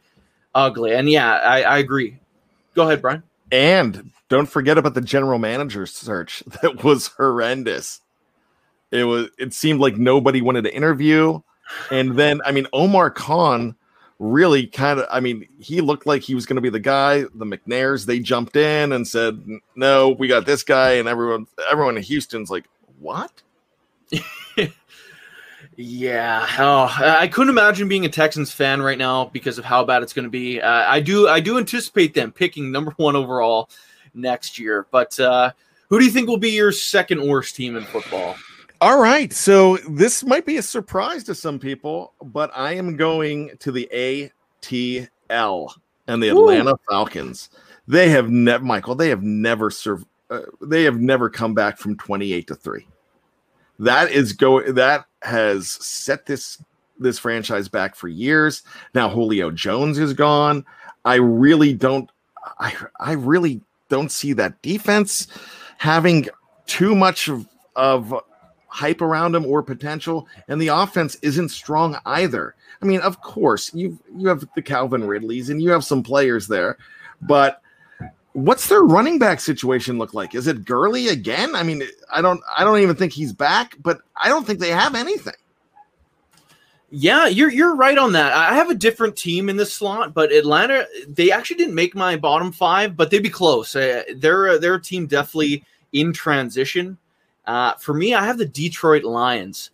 ugly. 0.53 0.93
And 0.93 1.09
yeah, 1.09 1.35
I, 1.35 1.63
I, 1.63 1.77
agree. 1.77 2.19
Go 2.73 2.83
ahead, 2.83 3.01
Brian. 3.01 3.23
And 3.51 4.11
don't 4.29 4.47
forget 4.47 4.77
about 4.77 4.93
the 4.93 5.01
general 5.01 5.39
manager 5.39 5.85
search 5.85 6.43
that 6.61 6.83
was 6.83 7.07
horrendous. 7.07 8.01
It 8.91 9.03
was. 9.03 9.29
It 9.37 9.53
seemed 9.53 9.79
like 9.79 9.97
nobody 9.97 10.41
wanted 10.41 10.63
to 10.63 10.75
interview, 10.75 11.41
and 11.91 12.15
then 12.15 12.41
I 12.45 12.51
mean 12.51 12.67
Omar 12.71 13.09
Khan 13.09 13.75
really 14.19 14.67
kind 14.67 14.99
of. 14.99 15.07
I 15.11 15.19
mean, 15.19 15.47
he 15.59 15.81
looked 15.81 16.05
like 16.05 16.21
he 16.21 16.35
was 16.35 16.45
going 16.45 16.55
to 16.55 16.61
be 16.61 16.69
the 16.69 16.79
guy. 16.79 17.21
The 17.21 17.45
McNairs 17.45 18.05
they 18.05 18.19
jumped 18.19 18.55
in 18.55 18.91
and 18.91 19.07
said, 19.07 19.43
"No, 19.75 20.09
we 20.09 20.27
got 20.27 20.45
this 20.45 20.63
guy," 20.63 20.93
and 20.93 21.09
everyone 21.09 21.47
everyone 21.69 21.97
in 21.97 22.03
Houston's 22.03 22.49
like, 22.49 22.65
"What?" 22.99 23.31
Yeah, 25.77 26.47
oh, 26.57 26.95
I 26.99 27.27
couldn't 27.27 27.49
imagine 27.49 27.89
being 27.89 28.05
a 28.05 28.09
Texans 28.09 28.51
fan 28.51 28.81
right 28.81 28.97
now 28.97 29.25
because 29.25 29.57
of 29.57 29.65
how 29.65 29.83
bad 29.83 30.03
it's 30.03 30.13
going 30.13 30.23
to 30.23 30.29
be. 30.29 30.61
Uh, 30.61 30.89
I 30.89 31.01
do, 31.01 31.27
I 31.27 31.41
do 31.41 31.57
anticipate 31.57 32.13
them 32.13 32.31
picking 32.31 32.71
number 32.71 32.91
one 32.97 33.15
overall 33.15 33.69
next 34.13 34.57
year. 34.57 34.87
But 34.89 35.19
uh, 35.19 35.51
who 35.89 35.99
do 35.99 36.05
you 36.05 36.11
think 36.11 36.29
will 36.29 36.37
be 36.37 36.51
your 36.51 36.71
second 36.71 37.27
worst 37.27 37.55
team 37.55 37.75
in 37.75 37.83
football? 37.83 38.35
All 38.79 38.99
right, 38.99 39.33
so 39.33 39.77
this 39.89 40.23
might 40.23 40.45
be 40.45 40.57
a 40.57 40.61
surprise 40.61 41.23
to 41.25 41.35
some 41.35 41.59
people, 41.59 42.13
but 42.21 42.51
I 42.53 42.73
am 42.73 42.97
going 42.97 43.51
to 43.59 43.71
the 43.71 43.89
ATL 43.93 45.73
and 46.07 46.21
the 46.21 46.29
Atlanta 46.29 46.75
Falcons. 46.89 47.49
They 47.87 48.09
have 48.09 48.29
never, 48.29 48.63
Michael. 48.63 48.95
They 48.95 49.09
have 49.09 49.23
never 49.23 49.69
served. 49.69 50.05
Uh, 50.29 50.41
they 50.61 50.83
have 50.83 50.99
never 50.99 51.29
come 51.29 51.53
back 51.53 51.77
from 51.77 51.97
twenty-eight 51.97 52.47
to 52.47 52.55
three 52.55 52.85
that 53.79 54.11
is 54.11 54.33
going 54.33 54.75
that 54.75 55.05
has 55.21 55.69
set 55.69 56.25
this 56.25 56.63
this 56.99 57.19
franchise 57.19 57.67
back 57.67 57.95
for 57.95 58.07
years. 58.07 58.63
Now 58.93 59.09
Julio 59.09 59.51
Jones 59.51 59.97
is 59.97 60.13
gone. 60.13 60.65
I 61.03 61.15
really 61.15 61.73
don't 61.73 62.09
I 62.59 62.75
I 62.99 63.13
really 63.13 63.61
don't 63.89 64.11
see 64.11 64.33
that 64.33 64.61
defense 64.61 65.27
having 65.77 66.27
too 66.65 66.95
much 66.95 67.27
of, 67.27 67.47
of 67.75 68.13
hype 68.67 69.01
around 69.01 69.33
them 69.33 69.45
or 69.45 69.61
potential 69.61 70.27
and 70.47 70.61
the 70.61 70.67
offense 70.67 71.15
isn't 71.21 71.49
strong 71.49 71.97
either. 72.05 72.55
I 72.81 72.85
mean, 72.85 73.01
of 73.01 73.21
course, 73.21 73.73
you 73.73 73.99
you 74.15 74.27
have 74.27 74.47
the 74.55 74.61
Calvin 74.61 75.05
Ridleys 75.05 75.49
and 75.49 75.61
you 75.61 75.71
have 75.71 75.83
some 75.83 76.03
players 76.03 76.47
there, 76.47 76.77
but 77.21 77.61
what's 78.35 78.67
their 78.67 78.83
running 78.83 79.17
back 79.17 79.39
situation 79.39 79.97
look 79.97 80.13
like? 80.13 80.35
Is 80.35 80.47
it 80.47 80.65
Gurley 80.65 81.07
again? 81.07 81.55
I 81.55 81.63
mean, 81.63 81.83
I 82.13 82.21
don't 82.21 82.41
I 82.55 82.63
don't 82.63 82.79
even 82.79 82.95
think 82.95 83.13
he's 83.13 83.31
back, 83.31 83.77
but 83.81 84.01
I 84.21 84.27
don't 84.27 84.45
think 84.45 84.59
they 84.59 84.69
have 84.69 84.93
anything. 84.93 85.33
Yeah, 86.91 87.27
you're 87.27 87.49
you're 87.49 87.75
right 87.75 87.97
on 87.97 88.11
that. 88.11 88.33
I 88.33 88.53
have 88.53 88.69
a 88.69 88.75
different 88.75 89.15
team 89.15 89.47
in 89.47 89.55
this 89.55 89.73
slot, 89.73 90.13
but 90.13 90.33
Atlanta 90.33 90.85
they 91.07 91.31
actually 91.31 91.57
didn't 91.57 91.75
make 91.75 91.95
my 91.95 92.17
bottom 92.17 92.51
five, 92.51 92.97
but 92.97 93.09
they'd 93.09 93.23
be 93.23 93.29
close. 93.29 93.73
Uh, 93.75 94.03
they're 94.17 94.75
a 94.75 94.81
team 94.81 95.07
definitely 95.07 95.63
in 95.93 96.11
transition. 96.11 96.97
Uh, 97.45 97.73
for 97.75 97.93
me, 97.93 98.13
I 98.13 98.25
have 98.25 98.37
the 98.37 98.45
Detroit 98.45 99.03
Lions. 99.03 99.71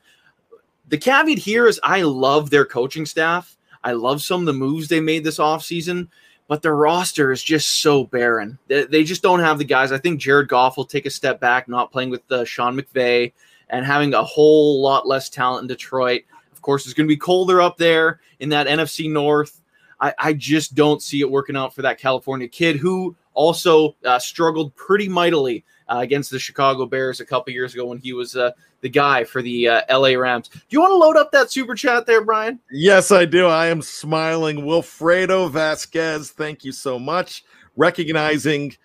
The 0.89 0.97
caveat 0.97 1.39
here 1.39 1.67
is 1.67 1.79
I 1.83 2.03
love 2.03 2.49
their 2.49 2.65
coaching 2.65 3.05
staff. 3.07 3.57
I 3.83 3.93
love 3.93 4.21
some 4.21 4.41
of 4.41 4.45
the 4.45 4.53
moves 4.53 4.87
they 4.87 4.99
made 4.99 5.23
this 5.23 5.39
offseason, 5.39 6.09
but 6.51 6.61
their 6.61 6.75
roster 6.75 7.31
is 7.31 7.41
just 7.41 7.81
so 7.81 8.03
barren. 8.03 8.59
They, 8.67 8.83
they, 8.83 9.03
just 9.05 9.21
don't 9.21 9.39
have 9.39 9.57
the 9.57 9.63
guys. 9.63 9.93
I 9.93 9.97
think 9.97 10.19
Jared 10.19 10.49
Goff 10.49 10.75
will 10.75 10.83
take 10.83 11.05
a 11.05 11.09
step 11.09 11.39
back, 11.39 11.69
not 11.69 11.93
playing 11.93 12.09
with 12.09 12.29
uh, 12.29 12.43
Sean 12.43 12.75
McVay 12.75 13.31
and 13.69 13.85
having 13.85 14.13
a 14.13 14.21
whole 14.21 14.81
lot 14.81 15.07
less 15.07 15.29
talent 15.29 15.61
in 15.61 15.67
Detroit. 15.69 16.23
Of 16.51 16.61
course, 16.61 16.83
it's 16.83 16.93
going 16.93 17.07
to 17.07 17.09
be 17.09 17.15
colder 17.15 17.61
up 17.61 17.77
there 17.77 18.19
in 18.41 18.49
that 18.49 18.67
NFC 18.67 19.09
North. 19.09 19.61
I, 20.01 20.13
I 20.19 20.33
just 20.33 20.75
don't 20.75 21.01
see 21.01 21.21
it 21.21 21.31
working 21.31 21.55
out 21.55 21.73
for 21.73 21.83
that 21.83 21.99
California 21.99 22.49
kid 22.49 22.75
who 22.75 23.15
also 23.33 23.95
uh, 24.03 24.19
struggled 24.19 24.75
pretty 24.75 25.07
mightily 25.07 25.63
uh, 25.87 25.99
against 25.99 26.31
the 26.31 26.39
Chicago 26.39 26.85
Bears 26.85 27.19
a 27.19 27.25
couple 27.25 27.53
years 27.53 27.73
ago 27.73 27.85
when 27.85 27.97
he 27.97 28.13
was 28.13 28.35
uh, 28.35 28.51
the 28.81 28.89
guy 28.89 29.23
for 29.23 29.41
the 29.41 29.67
uh, 29.67 29.81
LA 29.99 30.09
Rams. 30.09 30.49
Do 30.49 30.59
you 30.69 30.81
want 30.81 30.91
to 30.91 30.97
load 30.97 31.17
up 31.17 31.31
that 31.31 31.51
super 31.51 31.75
chat 31.75 32.05
there, 32.05 32.23
Brian? 32.23 32.59
Yes, 32.71 33.11
I 33.11 33.25
do. 33.25 33.47
I 33.47 33.67
am 33.67 33.81
smiling. 33.81 34.61
Wilfredo 34.61 35.49
Vasquez, 35.49 36.31
thank 36.31 36.63
you 36.63 36.71
so 36.71 36.97
much. 36.97 37.43
Recognizing 37.75 38.75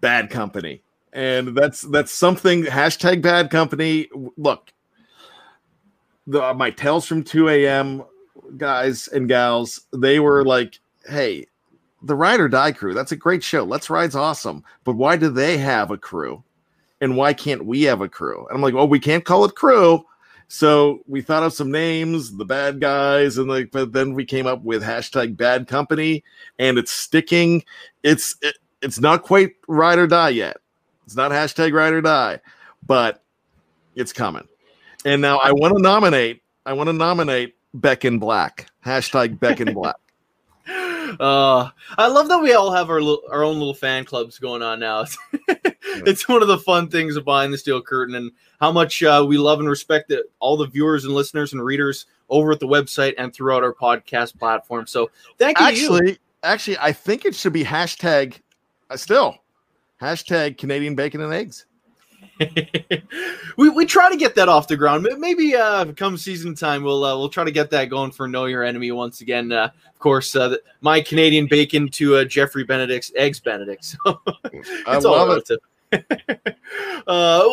bad 0.00 0.30
company. 0.30 0.82
And 1.12 1.56
that's 1.56 1.82
that's 1.82 2.12
something 2.12 2.64
hashtag 2.64 3.22
bad 3.22 3.50
company. 3.50 4.08
Look, 4.36 4.72
the 6.26 6.52
my 6.54 6.70
tales 6.70 7.06
from 7.06 7.22
2 7.22 7.48
a.m. 7.48 8.02
guys 8.56 9.08
and 9.08 9.28
gals, 9.28 9.82
they 9.92 10.18
were 10.18 10.44
like, 10.44 10.80
hey, 11.06 11.46
the 12.04 12.14
Ride 12.14 12.40
or 12.40 12.48
Die 12.48 12.72
crew, 12.72 12.94
that's 12.94 13.12
a 13.12 13.16
great 13.16 13.42
show. 13.42 13.64
Let's 13.64 13.90
Ride's 13.90 14.14
awesome. 14.14 14.64
But 14.84 14.96
why 14.96 15.16
do 15.16 15.30
they 15.30 15.58
have 15.58 15.90
a 15.90 15.98
crew? 15.98 16.42
And 17.00 17.16
why 17.16 17.32
can't 17.32 17.64
we 17.64 17.82
have 17.82 18.00
a 18.00 18.08
crew? 18.08 18.46
And 18.46 18.56
I'm 18.56 18.62
like, 18.62 18.74
well, 18.74 18.88
we 18.88 19.00
can't 19.00 19.24
call 19.24 19.44
it 19.44 19.54
crew. 19.54 20.04
So 20.48 21.00
we 21.06 21.22
thought 21.22 21.42
of 21.42 21.52
some 21.52 21.70
names, 21.70 22.36
the 22.36 22.44
bad 22.44 22.80
guys, 22.80 23.38
and 23.38 23.48
like, 23.48 23.70
but 23.72 23.92
then 23.92 24.14
we 24.14 24.24
came 24.24 24.46
up 24.46 24.62
with 24.62 24.82
hashtag 24.82 25.36
bad 25.36 25.66
company, 25.66 26.22
and 26.58 26.78
it's 26.78 26.92
sticking. 26.92 27.64
It's 28.02 28.36
it, 28.42 28.56
it's 28.82 29.00
not 29.00 29.22
quite 29.22 29.52
ride 29.66 29.98
or 29.98 30.06
die 30.06 30.28
yet. 30.30 30.58
It's 31.06 31.16
not 31.16 31.32
hashtag 31.32 31.72
ride 31.72 31.92
or 31.92 32.02
die, 32.02 32.40
but 32.86 33.22
it's 33.94 34.12
coming. 34.12 34.46
And 35.04 35.20
now 35.20 35.38
I 35.38 35.52
want 35.52 35.76
to 35.76 35.82
nominate. 35.82 36.42
I 36.66 36.74
want 36.74 36.88
to 36.88 36.92
nominate 36.92 37.56
Beck 37.72 38.04
and 38.04 38.20
Black. 38.20 38.70
Hashtag 38.84 39.40
Beck 39.40 39.60
and 39.60 39.74
Black. 39.74 39.96
Uh, 41.20 41.70
I 41.96 42.08
love 42.08 42.28
that 42.28 42.42
we 42.42 42.52
all 42.52 42.72
have 42.72 42.90
our 42.90 43.00
little, 43.00 43.22
our 43.30 43.42
own 43.42 43.58
little 43.58 43.74
fan 43.74 44.04
clubs 44.04 44.38
going 44.38 44.62
on 44.62 44.80
now. 44.80 45.04
it's 45.82 46.28
one 46.28 46.42
of 46.42 46.48
the 46.48 46.58
fun 46.58 46.88
things 46.88 47.16
of 47.16 47.24
Behind 47.24 47.52
the 47.52 47.58
Steel 47.58 47.82
Curtain 47.82 48.14
and 48.14 48.32
how 48.60 48.72
much 48.72 49.02
uh, 49.02 49.24
we 49.26 49.38
love 49.38 49.60
and 49.60 49.68
respect 49.68 50.10
it, 50.10 50.26
all 50.40 50.56
the 50.56 50.66
viewers 50.66 51.04
and 51.04 51.14
listeners 51.14 51.52
and 51.52 51.64
readers 51.64 52.06
over 52.28 52.52
at 52.52 52.60
the 52.60 52.66
website 52.66 53.14
and 53.18 53.32
throughout 53.32 53.62
our 53.62 53.74
podcast 53.74 54.38
platform. 54.38 54.86
So 54.86 55.10
thank 55.38 55.58
you. 55.58 55.66
to 55.66 55.74
you. 55.74 55.84
Actually, 55.84 56.18
actually, 56.42 56.78
I 56.78 56.92
think 56.92 57.24
it 57.24 57.34
should 57.34 57.52
be 57.52 57.64
hashtag. 57.64 58.40
Uh, 58.90 58.96
still, 58.96 59.36
hashtag 60.00 60.58
Canadian 60.58 60.94
bacon 60.94 61.20
and 61.20 61.32
eggs. 61.32 61.66
we, 63.56 63.68
we 63.70 63.86
try 63.86 64.10
to 64.10 64.16
get 64.16 64.34
that 64.34 64.48
off 64.48 64.66
the 64.68 64.76
ground. 64.76 65.06
Maybe 65.18 65.54
uh, 65.54 65.86
come 65.92 66.16
season 66.16 66.54
time, 66.54 66.82
we'll 66.82 67.04
uh, 67.04 67.16
we'll 67.16 67.28
try 67.28 67.44
to 67.44 67.50
get 67.50 67.70
that 67.70 67.86
going 67.86 68.10
for 68.10 68.26
Know 68.26 68.46
Your 68.46 68.62
Enemy 68.64 68.90
once 68.92 69.20
again. 69.20 69.52
Uh, 69.52 69.70
of 69.86 69.98
course, 69.98 70.34
uh, 70.34 70.48
the- 70.48 70.62
my 70.80 71.00
Canadian 71.00 71.46
bacon 71.46 71.88
to 71.90 72.16
uh, 72.16 72.24
Jeffrey 72.24 72.64
Benedict's 72.64 73.12
eggs 73.16 73.40
Benedict. 73.40 73.96
So 74.06 74.20
I 74.86 74.96
it's 74.96 75.04
all 75.04 75.12
love 75.12 75.28
it. 75.28 75.58
relative. 75.92 76.56
uh, 77.06 77.48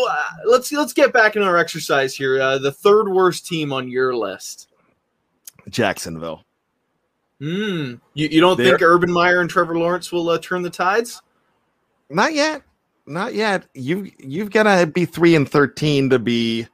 let's 0.46 0.72
let's 0.72 0.94
get 0.94 1.14
back 1.14 1.36
in 1.36 1.44
our 1.44 1.58
exercise 1.58 2.16
here. 2.16 2.42
Uh, 2.42 2.58
the 2.58 2.72
third 2.72 3.10
worst 3.10 3.46
team 3.46 3.72
on 3.74 3.90
your 3.90 4.16
list. 4.16 4.70
Jacksonville. 5.70 6.44
Hmm. 7.40 7.96
You, 8.14 8.28
you 8.28 8.42
don't 8.42 8.58
They're- 8.58 8.68
think 8.78 8.82
Urban 8.82 9.12
Meyer 9.12 9.42
and 9.42 9.50
Trevor 9.50 9.78
Lawrence 9.78 10.12
will 10.12 10.30
uh, 10.30 10.38
turn 10.40 10.62
the 10.62 10.70
tides? 10.70 11.22
Not 12.10 12.34
yet. 12.34 12.62
Not 13.06 13.34
yet. 13.34 13.66
You 13.74 14.12
you've 14.20 14.52
got 14.52 14.64
to 14.64 14.86
be 14.88 15.06
three 15.06 15.36
and 15.36 15.50
thirteen 15.50 16.10
to 16.10 16.20
be 16.20 16.68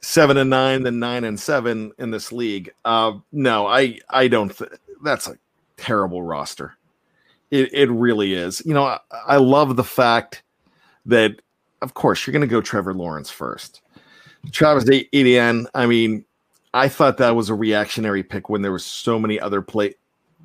seven 0.00 0.36
and 0.36 0.50
nine, 0.50 0.82
then 0.82 0.98
nine 0.98 1.24
and 1.24 1.38
seven 1.38 1.92
in 1.98 2.10
this 2.10 2.32
league. 2.32 2.70
Uh, 2.84 3.12
no, 3.32 3.66
I 3.66 3.98
I 4.10 4.28
don't. 4.28 4.56
Th- 4.56 4.70
that's 5.02 5.28
a 5.28 5.38
terrible 5.76 6.22
roster. 6.22 6.76
It 7.50 7.72
it 7.72 7.90
really 7.90 8.34
is. 8.34 8.62
You 8.66 8.74
know, 8.74 8.84
I, 8.84 8.98
I 9.26 9.36
love 9.36 9.76
the 9.76 9.84
fact 9.84 10.42
that, 11.06 11.40
of 11.82 11.94
course, 11.94 12.26
you're 12.26 12.32
going 12.32 12.40
to 12.42 12.46
go 12.46 12.60
Trevor 12.60 12.92
Lawrence 12.92 13.30
first. 13.30 13.80
Travis 14.52 14.88
Etienne. 15.12 15.66
I 15.74 15.86
mean, 15.86 16.24
I 16.74 16.88
thought 16.88 17.16
that 17.18 17.34
was 17.34 17.48
a 17.48 17.54
reactionary 17.54 18.22
pick 18.22 18.48
when 18.48 18.62
there 18.62 18.72
were 18.72 18.78
so 18.78 19.18
many 19.18 19.40
other 19.40 19.62
play, 19.62 19.94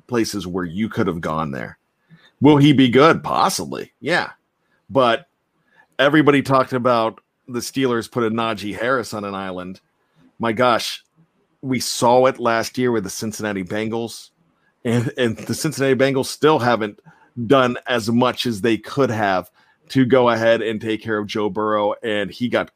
places 0.06 0.46
where 0.46 0.64
you 0.64 0.88
could 0.88 1.06
have 1.06 1.20
gone 1.20 1.50
there. 1.50 1.78
Will 2.40 2.56
he 2.56 2.72
be 2.72 2.88
good? 2.88 3.22
Possibly, 3.22 3.92
yeah. 4.00 4.30
But 4.94 5.26
everybody 5.98 6.40
talked 6.40 6.72
about 6.72 7.20
the 7.48 7.58
Steelers 7.58 8.08
put 8.08 8.22
a 8.22 8.30
Najee 8.30 8.78
Harris 8.78 9.12
on 9.12 9.24
an 9.24 9.34
island. 9.34 9.80
My 10.38 10.52
gosh, 10.52 11.04
we 11.62 11.80
saw 11.80 12.26
it 12.26 12.38
last 12.38 12.78
year 12.78 12.92
with 12.92 13.02
the 13.02 13.10
Cincinnati 13.10 13.64
Bengals, 13.64 14.30
and 14.84 15.12
and 15.18 15.36
the 15.36 15.54
Cincinnati 15.54 15.96
Bengals 15.96 16.26
still 16.26 16.60
haven't 16.60 17.00
done 17.48 17.76
as 17.88 18.08
much 18.08 18.46
as 18.46 18.60
they 18.60 18.78
could 18.78 19.10
have 19.10 19.50
to 19.88 20.04
go 20.04 20.28
ahead 20.28 20.62
and 20.62 20.80
take 20.80 21.02
care 21.02 21.18
of 21.18 21.26
Joe 21.26 21.50
Burrow, 21.50 21.94
and 22.04 22.30
he 22.30 22.48
got 22.48 22.70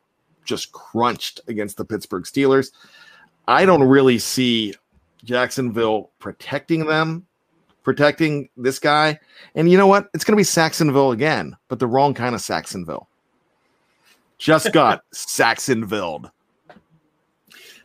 just 0.45 0.73
crunched 0.73 1.41
against 1.47 1.77
the 1.77 1.85
Pittsburgh 1.85 2.25
Steelers. 2.25 2.73
I 3.47 3.65
don't 3.65 3.85
really 3.85 4.19
see 4.19 4.75
Jacksonville 5.23 6.11
protecting 6.19 6.87
them, 6.87 7.28
protecting 7.83 8.49
this 8.57 8.79
guy. 8.79 9.19
And 9.55 9.71
you 9.71 9.79
know 9.79 9.87
what? 9.87 10.09
It's 10.15 10.25
going 10.25 10.35
to 10.35 10.41
be 10.41 10.45
Sacksonville 10.45 11.13
again, 11.13 11.57
but 11.69 11.79
the 11.79 11.87
wrong 11.87 12.15
kind 12.15 12.35
of 12.35 12.41
Sacksonville. 12.41 13.09
Just 14.39 14.73
got 14.73 15.03
Sacksonville. 15.13 16.33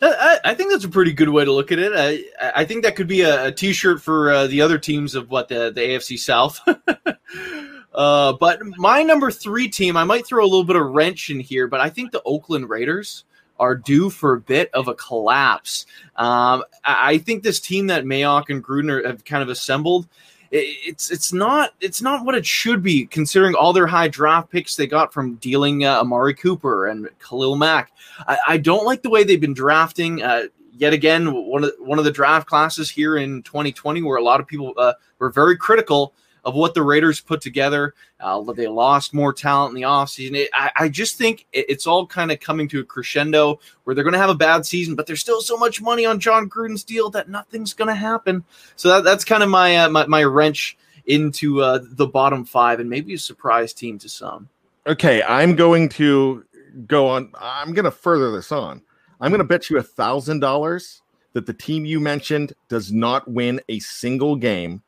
I, 0.02 0.40
I 0.44 0.54
think 0.54 0.72
that's 0.72 0.84
a 0.84 0.90
pretty 0.90 1.14
good 1.14 1.30
way 1.30 1.46
to 1.46 1.52
look 1.52 1.72
at 1.72 1.80
it. 1.80 1.94
I, 1.96 2.24
I 2.62 2.66
think 2.66 2.84
that 2.84 2.96
could 2.96 3.08
be 3.08 3.22
a, 3.22 3.48
a 3.48 3.52
T-shirt 3.52 4.02
for 4.02 4.32
uh, 4.32 4.48
the 4.48 4.62
other 4.62 4.78
teams 4.78 5.16
of 5.16 5.30
what 5.30 5.48
the 5.48 5.72
the 5.72 5.82
AFC 5.82 6.20
South. 6.20 6.60
uh, 7.94 8.34
but 8.34 8.60
my 8.78 9.04
number 9.04 9.32
three 9.32 9.70
team, 9.70 9.96
I 9.96 10.04
might 10.04 10.26
throw 10.26 10.44
a 10.44 10.46
little 10.48 10.66
bit 10.66 10.76
of 10.76 10.88
wrench 10.88 11.30
in 11.30 11.40
here, 11.40 11.68
but 11.68 11.80
I 11.80 11.90
think 11.90 12.12
the 12.12 12.22
Oakland 12.26 12.70
Raiders 12.70 13.24
are 13.60 13.76
due 13.76 14.10
for 14.10 14.34
a 14.34 14.40
bit 14.40 14.70
of 14.74 14.88
a 14.88 14.96
collapse. 14.96 15.86
Um, 16.16 16.64
I, 16.84 17.18
think 17.20 17.44
this 17.44 17.60
team 17.60 17.88
that 17.88 18.04
Mayock 18.04 18.50
and 18.50 18.64
Gruden 18.64 19.06
have 19.06 19.24
kind 19.26 19.44
of 19.44 19.50
assembled 19.50 20.08
it's 20.54 21.10
it's 21.10 21.34
not 21.34 21.74
it's 21.82 22.02
not 22.02 22.24
what 22.24 22.36
it 22.36 22.46
should 22.46 22.84
be 22.84 23.08
considering 23.08 23.56
all 23.56 23.74
their 23.74 23.88
high 23.88 24.08
draft 24.08 24.52
picks 24.52 24.76
they 24.76 24.86
got 24.86 25.12
from 25.12 25.34
dealing 25.36 25.84
uh, 25.84 26.00
Amari 26.00 26.36
Cooper 26.36 26.88
and 26.88 27.10
Khalil 27.20 27.56
Mack. 27.56 27.92
I, 28.28 28.38
I 28.50 28.58
don't 28.58 28.86
like 28.86 29.02
the 29.02 29.10
way 29.10 29.24
they've 29.24 29.42
been 29.42 29.56
drafting. 29.56 30.22
Uh, 30.22 30.44
yet 30.78 30.94
again, 30.94 31.34
one 31.34 31.64
of 31.64 31.72
one 31.80 31.98
of 31.98 32.06
the 32.06 32.12
draft 32.12 32.48
classes 32.48 32.88
here 32.88 33.18
in 33.18 33.42
2020, 33.42 34.04
where 34.04 34.18
a 34.18 34.24
lot 34.24 34.40
of 34.40 34.46
people 34.46 34.74
uh, 34.78 34.94
were 35.18 35.32
very 35.32 35.58
critical 35.58 36.14
of 36.46 36.56
what 36.56 36.74
the 36.74 36.82
Raiders 36.84 37.22
put 37.22 37.42
together. 37.42 37.94
Uh, 38.20 38.42
they 38.54 38.68
lost 38.68 39.14
more 39.14 39.34
talent 39.34 39.76
in 39.76 39.82
the 39.82 39.88
offseason. 39.88 40.48
I, 40.54 40.72
I 40.78 40.90
just 40.90 41.18
think 41.18 41.46
it- 41.54 41.66
it's 41.70 41.88
all 41.88 42.06
kind 42.06 42.32
of 42.32 42.40
coming 42.40 42.68
to 42.70 42.80
a 42.82 42.84
crescendo 42.84 43.60
where 43.84 43.94
they're 43.96 44.04
going 44.04 44.14
to 44.14 44.20
have 44.20 44.30
a 44.30 44.36
bad 44.36 44.66
season, 44.66 44.96
but 44.96 45.08
there's 45.08 45.22
still 45.22 45.42
so 45.42 45.58
much 45.58 45.82
money 45.82 46.06
on 46.06 46.20
Jon 46.20 46.50
Gruden's 46.50 46.84
deal 46.84 47.10
that 47.12 47.30
nothing's 47.30 47.74
going 47.74 47.88
to 47.88 47.96
happen. 47.96 48.44
So 48.76 48.90
that, 48.90 49.04
that's 49.04 49.24
kind 49.26 49.44
of 49.44 49.50
my, 49.50 49.78
uh, 49.78 49.90
my 49.90 50.06
my 50.08 50.24
wrench 50.24 50.78
into 51.06 51.62
uh, 51.62 51.80
the 51.82 52.08
bottom 52.08 52.46
five 52.46 52.80
and 52.80 52.90
maybe 52.90 53.14
a 53.14 53.18
surprise 53.20 53.74
team 53.74 54.00
to 54.00 54.10
some. 54.10 54.50
Okay, 54.88 55.24
I'm 55.24 55.56
going 55.56 55.90
to 55.90 56.46
go 56.88 57.08
on. 57.08 57.32
I'm 57.40 57.74
going 57.74 57.86
to 57.86 57.92
further 57.92 58.32
this 58.32 58.52
on. 58.52 58.82
I'm 59.22 59.32
going 59.32 59.40
to 59.40 59.46
bet 59.46 59.70
you 59.70 59.78
a 59.78 59.84
thousand 59.84 60.40
dollars 60.40 61.02
that 61.34 61.46
the 61.46 61.54
team 61.54 61.86
you 61.86 62.00
mentioned 62.00 62.54
does 62.70 62.92
not 62.92 63.28
win 63.30 63.60
a 63.70 63.80
single 63.80 64.36
game 64.36 64.82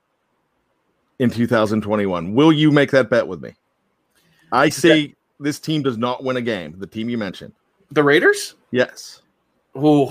in 1.20 1.30
2021. 1.30 2.34
Will 2.34 2.52
you 2.52 2.72
make 2.72 2.92
that 2.92 3.10
bet 3.10 3.28
with 3.28 3.42
me? 3.42 3.56
I 4.52 4.70
say 4.70 5.16
this 5.40 5.60
team 5.60 5.82
does 5.82 5.98
not 5.98 6.24
win 6.24 6.38
a 6.38 6.42
game. 6.42 6.76
The 6.78 6.88
team 6.88 7.10
you 7.10 7.18
mentioned. 7.18 7.54
The 7.92 8.04
Raiders? 8.04 8.56
Yes. 8.72 9.22
Oh, 9.76 10.10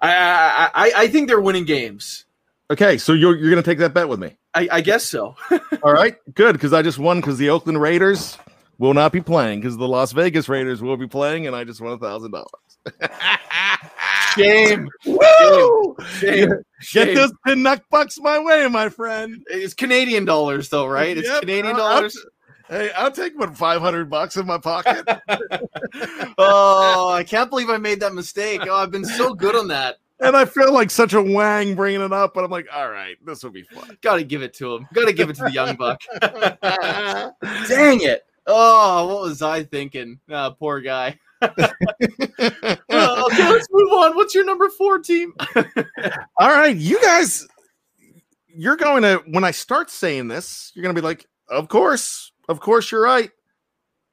I, 0.00 0.10
I 0.10 0.70
I 0.74 0.92
I 0.96 1.08
think 1.08 1.28
they're 1.28 1.40
winning 1.40 1.64
games. 1.64 2.24
Okay, 2.70 2.98
so 2.98 3.12
you're 3.12 3.36
you're 3.36 3.54
to 3.54 3.62
take 3.62 3.78
that 3.78 3.94
bet 3.94 4.08
with 4.08 4.20
me. 4.20 4.36
I, 4.54 4.68
I 4.72 4.80
guess 4.80 5.04
so. 5.04 5.36
All 5.82 5.92
right, 5.92 6.16
good 6.34 6.52
because 6.54 6.72
I 6.72 6.82
just 6.82 6.98
won 6.98 7.20
because 7.20 7.38
the 7.38 7.50
Oakland 7.50 7.80
Raiders 7.80 8.38
will 8.78 8.94
not 8.94 9.12
be 9.12 9.20
playing 9.20 9.60
because 9.60 9.76
the 9.76 9.88
Las 9.88 10.12
Vegas 10.12 10.48
Raiders 10.48 10.82
will 10.82 10.96
be 10.96 11.06
playing, 11.06 11.46
and 11.46 11.54
I 11.54 11.64
just 11.64 11.80
won 11.80 11.92
a 11.92 11.98
thousand 11.98 12.32
dollars. 12.32 12.50
Shame. 14.36 14.88
Woo! 15.06 15.96
Shame. 16.18 16.48
Get 16.50 16.58
Shame. 16.80 17.14
those 17.14 17.32
pinnock 17.46 17.82
bucks 17.90 18.18
my 18.20 18.38
way, 18.38 18.66
my 18.68 18.88
friend. 18.88 19.42
It's 19.48 19.74
Canadian 19.74 20.24
dollars, 20.24 20.68
though, 20.68 20.86
right? 20.86 21.16
It's 21.16 21.26
Yep, 21.28 21.40
Canadian 21.40 21.76
I'll- 21.76 21.82
I'll 21.82 21.94
dollars. 21.96 22.26
hey, 22.68 22.90
I'll 22.92 23.10
take 23.10 23.38
what 23.38 23.56
five 23.56 23.80
hundred 23.80 24.10
bucks 24.10 24.36
in 24.36 24.46
my 24.46 24.58
pocket. 24.58 25.04
oh, 26.38 27.08
I 27.10 27.24
can't 27.24 27.48
believe 27.50 27.70
I 27.70 27.78
made 27.78 28.00
that 28.00 28.14
mistake. 28.14 28.62
Oh, 28.68 28.74
I've 28.76 28.90
been 28.90 29.04
so 29.04 29.34
good 29.34 29.56
on 29.56 29.68
that. 29.68 29.96
and 30.20 30.36
I 30.36 30.44
feel 30.44 30.72
like 30.72 30.90
such 30.90 31.12
a 31.14 31.22
wang 31.22 31.74
bringing 31.74 32.00
it 32.02 32.12
up, 32.12 32.34
but 32.34 32.44
I'm 32.44 32.50
like, 32.50 32.66
all 32.74 32.90
right, 32.90 33.16
this 33.24 33.42
will 33.42 33.50
be 33.50 33.62
fun. 33.62 33.96
Got 34.02 34.16
to 34.16 34.24
give 34.24 34.42
it 34.42 34.54
to 34.54 34.74
him. 34.74 34.88
Got 34.94 35.06
to 35.06 35.12
give 35.12 35.28
it 35.30 35.36
to 35.36 35.42
the 35.44 35.52
young 35.52 35.76
buck. 35.76 36.00
Dang 37.68 38.00
it. 38.02 38.24
Oh, 38.46 39.06
what 39.08 39.22
was 39.22 39.42
I 39.42 39.64
thinking? 39.64 40.20
Ah, 40.30 40.50
poor 40.50 40.80
guy. 40.80 41.18
Oh, 42.98 43.26
okay, 43.26 43.50
let's 43.50 43.66
move 43.70 43.92
on. 43.92 44.16
What's 44.16 44.34
your 44.34 44.44
number 44.44 44.68
four 44.68 44.98
team? 44.98 45.34
All 46.38 46.50
right, 46.50 46.76
you 46.76 47.00
guys, 47.00 47.46
you're 48.48 48.76
going 48.76 49.02
to, 49.02 49.22
when 49.26 49.44
I 49.44 49.50
start 49.50 49.90
saying 49.90 50.28
this, 50.28 50.72
you're 50.74 50.82
going 50.82 50.94
to 50.94 51.00
be 51.00 51.04
like, 51.04 51.26
of 51.48 51.68
course, 51.68 52.32
of 52.48 52.60
course, 52.60 52.90
you're 52.90 53.02
right. 53.02 53.30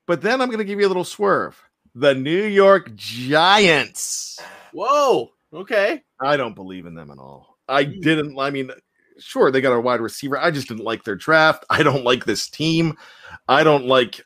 But 0.06 0.22
then 0.22 0.42
I'm 0.42 0.50
going 0.50 0.60
to 0.60 0.66
give 0.66 0.80
you 0.80 0.86
a 0.86 0.90
little 0.90 1.06
swerve. 1.06 1.62
The 1.96 2.14
New 2.14 2.44
York 2.44 2.94
Giants. 2.96 4.40
Whoa. 4.74 5.32
Okay. 5.54 6.02
I 6.20 6.36
don't 6.36 6.56
believe 6.56 6.86
in 6.86 6.96
them 6.96 7.12
at 7.12 7.20
all. 7.20 7.58
I 7.68 7.84
hmm. 7.84 8.00
didn't, 8.02 8.38
I 8.38 8.50
mean, 8.50 8.72
sure, 9.20 9.52
they 9.52 9.62
got 9.62 9.74
a 9.74 9.80
wide 9.80 10.02
receiver. 10.02 10.38
I 10.38 10.52
just 10.52 10.68
didn't 10.68 10.84
like 10.84 11.04
their 11.04 11.16
draft. 11.16 11.66
I 11.70 11.84
don't 11.84 12.04
like 12.04 12.26
this 12.26 12.50
team. 12.50 12.98
I 13.48 13.64
don't 13.64 13.86
like, 13.86 14.22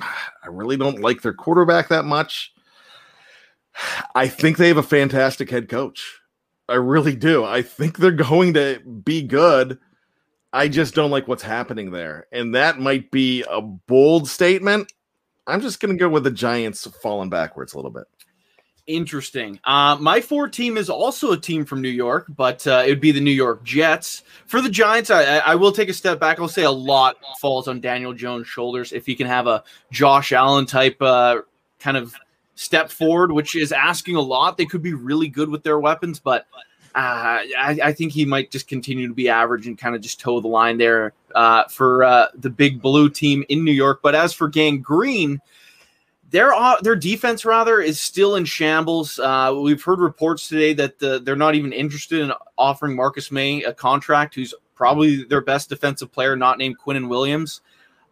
I 0.42 0.48
really 0.48 0.76
don't 0.76 1.00
like 1.00 1.22
their 1.22 1.34
quarterback 1.34 1.88
that 1.88 2.04
much. 2.04 2.52
I 4.14 4.28
think 4.28 4.56
they 4.56 4.68
have 4.68 4.76
a 4.76 4.82
fantastic 4.82 5.50
head 5.50 5.68
coach. 5.68 6.20
I 6.68 6.74
really 6.74 7.16
do. 7.16 7.44
I 7.44 7.62
think 7.62 7.96
they're 7.96 8.10
going 8.12 8.54
to 8.54 8.80
be 9.04 9.22
good. 9.22 9.78
I 10.52 10.68
just 10.68 10.94
don't 10.94 11.10
like 11.10 11.28
what's 11.28 11.42
happening 11.42 11.90
there. 11.90 12.26
And 12.32 12.54
that 12.54 12.78
might 12.78 13.10
be 13.10 13.44
a 13.50 13.60
bold 13.60 14.28
statement. 14.28 14.92
I'm 15.46 15.60
just 15.60 15.80
going 15.80 15.96
to 15.96 15.98
go 15.98 16.08
with 16.08 16.24
the 16.24 16.30
Giants 16.30 16.86
falling 17.02 17.30
backwards 17.30 17.72
a 17.72 17.76
little 17.76 17.90
bit. 17.90 18.04
Interesting. 18.88 19.60
Uh, 19.64 19.98
my 20.00 20.22
four 20.22 20.48
team 20.48 20.78
is 20.78 20.88
also 20.88 21.32
a 21.32 21.36
team 21.36 21.66
from 21.66 21.82
New 21.82 21.90
York, 21.90 22.24
but 22.30 22.66
uh, 22.66 22.84
it 22.86 22.88
would 22.88 23.02
be 23.02 23.12
the 23.12 23.20
New 23.20 23.30
York 23.30 23.62
Jets. 23.62 24.22
For 24.46 24.62
the 24.62 24.70
Giants, 24.70 25.10
I, 25.10 25.24
I 25.40 25.56
will 25.56 25.72
take 25.72 25.90
a 25.90 25.92
step 25.92 26.18
back. 26.18 26.40
I'll 26.40 26.48
say 26.48 26.64
a 26.64 26.70
lot 26.70 27.18
falls 27.38 27.68
on 27.68 27.82
Daniel 27.82 28.14
Jones' 28.14 28.46
shoulders 28.46 28.94
if 28.94 29.04
he 29.04 29.14
can 29.14 29.26
have 29.26 29.46
a 29.46 29.62
Josh 29.92 30.32
Allen 30.32 30.64
type 30.64 31.02
uh, 31.02 31.42
kind 31.78 31.98
of 31.98 32.14
step 32.54 32.90
forward, 32.90 33.30
which 33.30 33.54
is 33.54 33.72
asking 33.72 34.16
a 34.16 34.22
lot. 34.22 34.56
They 34.56 34.64
could 34.64 34.82
be 34.82 34.94
really 34.94 35.28
good 35.28 35.50
with 35.50 35.64
their 35.64 35.78
weapons, 35.78 36.18
but 36.18 36.46
uh, 36.94 37.44
I, 37.58 37.78
I, 37.84 37.92
think 37.92 38.12
he 38.12 38.24
might 38.24 38.50
just 38.50 38.68
continue 38.68 39.06
to 39.06 39.14
be 39.14 39.28
average 39.28 39.66
and 39.66 39.76
kind 39.76 39.94
of 39.94 40.00
just 40.00 40.18
toe 40.18 40.40
the 40.40 40.48
line 40.48 40.78
there 40.78 41.12
uh, 41.34 41.64
for 41.64 42.04
uh, 42.04 42.28
the 42.34 42.48
big 42.48 42.80
blue 42.80 43.10
team 43.10 43.44
in 43.50 43.64
New 43.64 43.72
York. 43.72 44.00
But 44.02 44.14
as 44.14 44.32
for 44.32 44.48
Gang 44.48 44.80
Green, 44.80 45.40
their 46.30 46.52
uh, 46.52 46.80
their 46.80 46.96
defense 46.96 47.44
rather 47.44 47.80
is 47.80 48.00
still 48.00 48.36
in 48.36 48.44
shambles. 48.44 49.18
Uh, 49.18 49.58
we've 49.62 49.82
heard 49.82 49.98
reports 49.98 50.48
today 50.48 50.74
that 50.74 50.98
the, 50.98 51.20
they're 51.20 51.36
not 51.36 51.54
even 51.54 51.72
interested 51.72 52.20
in 52.20 52.32
offering 52.56 52.94
Marcus 52.94 53.30
Maye 53.32 53.62
a 53.62 53.72
contract, 53.72 54.34
who's 54.34 54.54
probably 54.74 55.24
their 55.24 55.40
best 55.40 55.68
defensive 55.68 56.12
player, 56.12 56.36
not 56.36 56.58
named 56.58 56.76
Quinnen 56.78 57.08
Williams. 57.08 57.62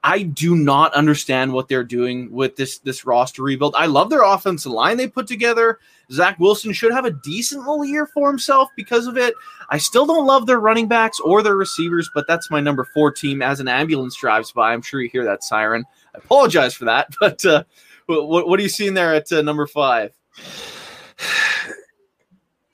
I 0.02 0.22
do 0.22 0.54
not 0.54 0.94
understand 0.94 1.52
what 1.52 1.68
they're 1.68 1.84
doing 1.84 2.30
with 2.30 2.56
this 2.56 2.78
this 2.78 3.04
roster 3.04 3.42
rebuild. 3.42 3.74
I 3.76 3.86
love 3.86 4.08
their 4.08 4.22
offensive 4.22 4.72
line 4.72 4.96
they 4.96 5.08
put 5.08 5.26
together. 5.26 5.80
Zach 6.12 6.38
Wilson 6.38 6.72
should 6.72 6.92
have 6.92 7.04
a 7.04 7.10
decent 7.10 7.62
little 7.62 7.84
year 7.84 8.06
for 8.06 8.28
himself 8.28 8.68
because 8.76 9.08
of 9.08 9.16
it. 9.16 9.34
I 9.68 9.78
still 9.78 10.06
don't 10.06 10.26
love 10.26 10.46
their 10.46 10.60
running 10.60 10.86
backs 10.86 11.18
or 11.18 11.42
their 11.42 11.56
receivers, 11.56 12.08
but 12.14 12.26
that's 12.28 12.50
my 12.50 12.60
number 12.60 12.86
four 12.94 13.10
team. 13.10 13.42
As 13.42 13.58
an 13.58 13.66
ambulance 13.66 14.16
drives 14.16 14.52
by, 14.52 14.72
I'm 14.72 14.82
sure 14.82 15.00
you 15.00 15.08
hear 15.08 15.24
that 15.24 15.42
siren. 15.42 15.84
I 16.14 16.18
apologize 16.18 16.74
for 16.74 16.84
that, 16.84 17.08
but 17.20 17.44
uh, 17.44 17.64
what, 18.06 18.48
what 18.48 18.58
are 18.58 18.62
you 18.62 18.68
seeing 18.68 18.94
there 18.94 19.14
at 19.14 19.30
uh, 19.32 19.42
number 19.42 19.66
five? 19.66 20.12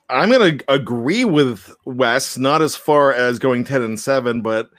I'm 0.08 0.30
going 0.30 0.58
to 0.58 0.72
agree 0.72 1.24
with 1.24 1.74
Wes, 1.86 2.36
not 2.36 2.60
as 2.60 2.76
far 2.76 3.12
as 3.12 3.38
going 3.38 3.64
10 3.64 3.82
and 3.82 3.98
7, 3.98 4.42
but 4.42 4.70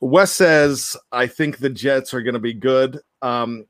Wes 0.00 0.30
says, 0.30 0.96
I 1.10 1.26
think 1.26 1.58
the 1.58 1.70
Jets 1.70 2.12
are 2.12 2.20
going 2.20 2.34
to 2.34 2.40
be 2.40 2.52
good. 2.52 3.00
Um, 3.22 3.64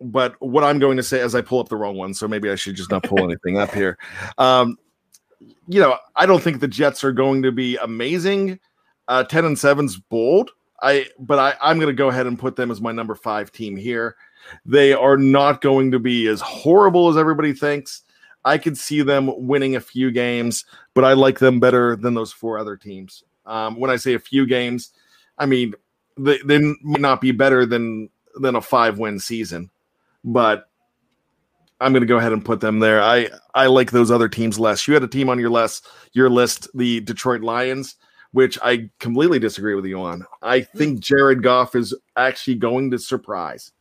but 0.00 0.34
what 0.40 0.64
I'm 0.64 0.78
going 0.78 0.96
to 0.96 1.02
say 1.02 1.20
as 1.20 1.34
I 1.34 1.42
pull 1.42 1.60
up 1.60 1.68
the 1.68 1.76
wrong 1.76 1.96
one, 1.96 2.14
so 2.14 2.26
maybe 2.26 2.50
I 2.50 2.54
should 2.54 2.74
just 2.74 2.90
not 2.90 3.02
pull 3.02 3.22
anything 3.24 3.58
up 3.58 3.72
here. 3.72 3.98
Um, 4.38 4.78
you 5.68 5.80
know, 5.80 5.98
I 6.14 6.24
don't 6.24 6.42
think 6.42 6.60
the 6.60 6.68
Jets 6.68 7.04
are 7.04 7.12
going 7.12 7.42
to 7.42 7.52
be 7.52 7.76
amazing. 7.76 8.58
Uh, 9.08 9.24
10 9.24 9.44
and 9.44 9.56
7's 9.56 9.98
bold. 9.98 10.50
I 10.82 11.06
but 11.18 11.38
I, 11.38 11.54
I'm 11.60 11.78
gonna 11.78 11.92
go 11.92 12.08
ahead 12.08 12.26
and 12.26 12.38
put 12.38 12.56
them 12.56 12.70
as 12.70 12.80
my 12.80 12.92
number 12.92 13.14
five 13.14 13.50
team 13.50 13.76
here. 13.76 14.16
They 14.64 14.92
are 14.92 15.16
not 15.16 15.60
going 15.60 15.90
to 15.92 15.98
be 15.98 16.26
as 16.28 16.40
horrible 16.40 17.08
as 17.08 17.16
everybody 17.16 17.52
thinks. 17.52 18.02
I 18.44 18.58
could 18.58 18.78
see 18.78 19.02
them 19.02 19.46
winning 19.46 19.74
a 19.74 19.80
few 19.80 20.10
games, 20.10 20.64
but 20.94 21.04
I 21.04 21.14
like 21.14 21.38
them 21.38 21.58
better 21.58 21.96
than 21.96 22.14
those 22.14 22.32
four 22.32 22.58
other 22.58 22.76
teams. 22.76 23.24
Um, 23.44 23.78
when 23.78 23.90
I 23.90 23.96
say 23.96 24.14
a 24.14 24.20
few 24.20 24.46
games, 24.46 24.90
I 25.38 25.46
mean 25.46 25.74
they, 26.16 26.38
they 26.44 26.58
might 26.58 27.00
not 27.00 27.20
be 27.20 27.32
better 27.32 27.66
than 27.66 28.08
than 28.36 28.54
a 28.54 28.60
five 28.60 28.98
win 28.98 29.18
season 29.18 29.70
but 30.26 30.68
I'm 31.80 31.92
going 31.92 32.02
to 32.02 32.06
go 32.06 32.18
ahead 32.18 32.32
and 32.32 32.44
put 32.44 32.60
them 32.60 32.80
there. 32.80 33.02
I 33.02 33.30
I 33.54 33.66
like 33.66 33.92
those 33.92 34.10
other 34.10 34.28
teams 34.28 34.58
less. 34.58 34.86
You 34.86 34.94
had 34.94 35.02
a 35.02 35.08
team 35.08 35.30
on 35.30 35.38
your 35.38 35.50
list, 35.50 35.86
your 36.12 36.28
list, 36.28 36.68
the 36.74 37.00
Detroit 37.00 37.42
Lions, 37.42 37.94
which 38.32 38.58
I 38.62 38.90
completely 38.98 39.38
disagree 39.38 39.74
with 39.74 39.86
you 39.86 40.00
on. 40.00 40.26
I 40.42 40.62
think 40.62 41.00
Jared 41.00 41.42
Goff 41.42 41.74
is 41.74 41.94
actually 42.16 42.56
going 42.56 42.90
to 42.90 42.98
surprise, 42.98 43.72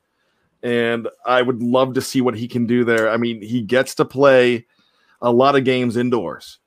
and 0.66 1.08
I 1.28 1.44
would 1.44 1.62
love 1.62 1.94
to 1.94 2.02
see 2.02 2.22
what 2.22 2.36
he 2.36 2.48
can 2.48 2.66
do 2.66 2.84
there. 2.84 3.08
I 3.12 3.18
mean, 3.18 3.40
he 3.40 3.62
gets 3.62 3.94
to 3.96 4.06
play 4.06 4.66
a 5.22 5.32
lot 5.32 5.56
of 5.56 5.64
games 5.64 5.96
indoors. 5.96 6.58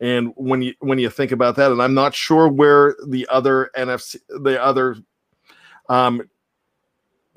And 0.00 0.32
when 0.34 0.62
you 0.62 0.74
when 0.80 0.98
you 0.98 1.08
think 1.08 1.30
about 1.30 1.54
that, 1.56 1.70
and 1.70 1.80
I'm 1.80 1.94
not 1.94 2.16
sure 2.16 2.48
where 2.48 2.96
the 3.06 3.28
other 3.30 3.70
NFC, 3.76 4.16
the 4.28 4.60
other 4.60 4.96
um, 5.88 6.28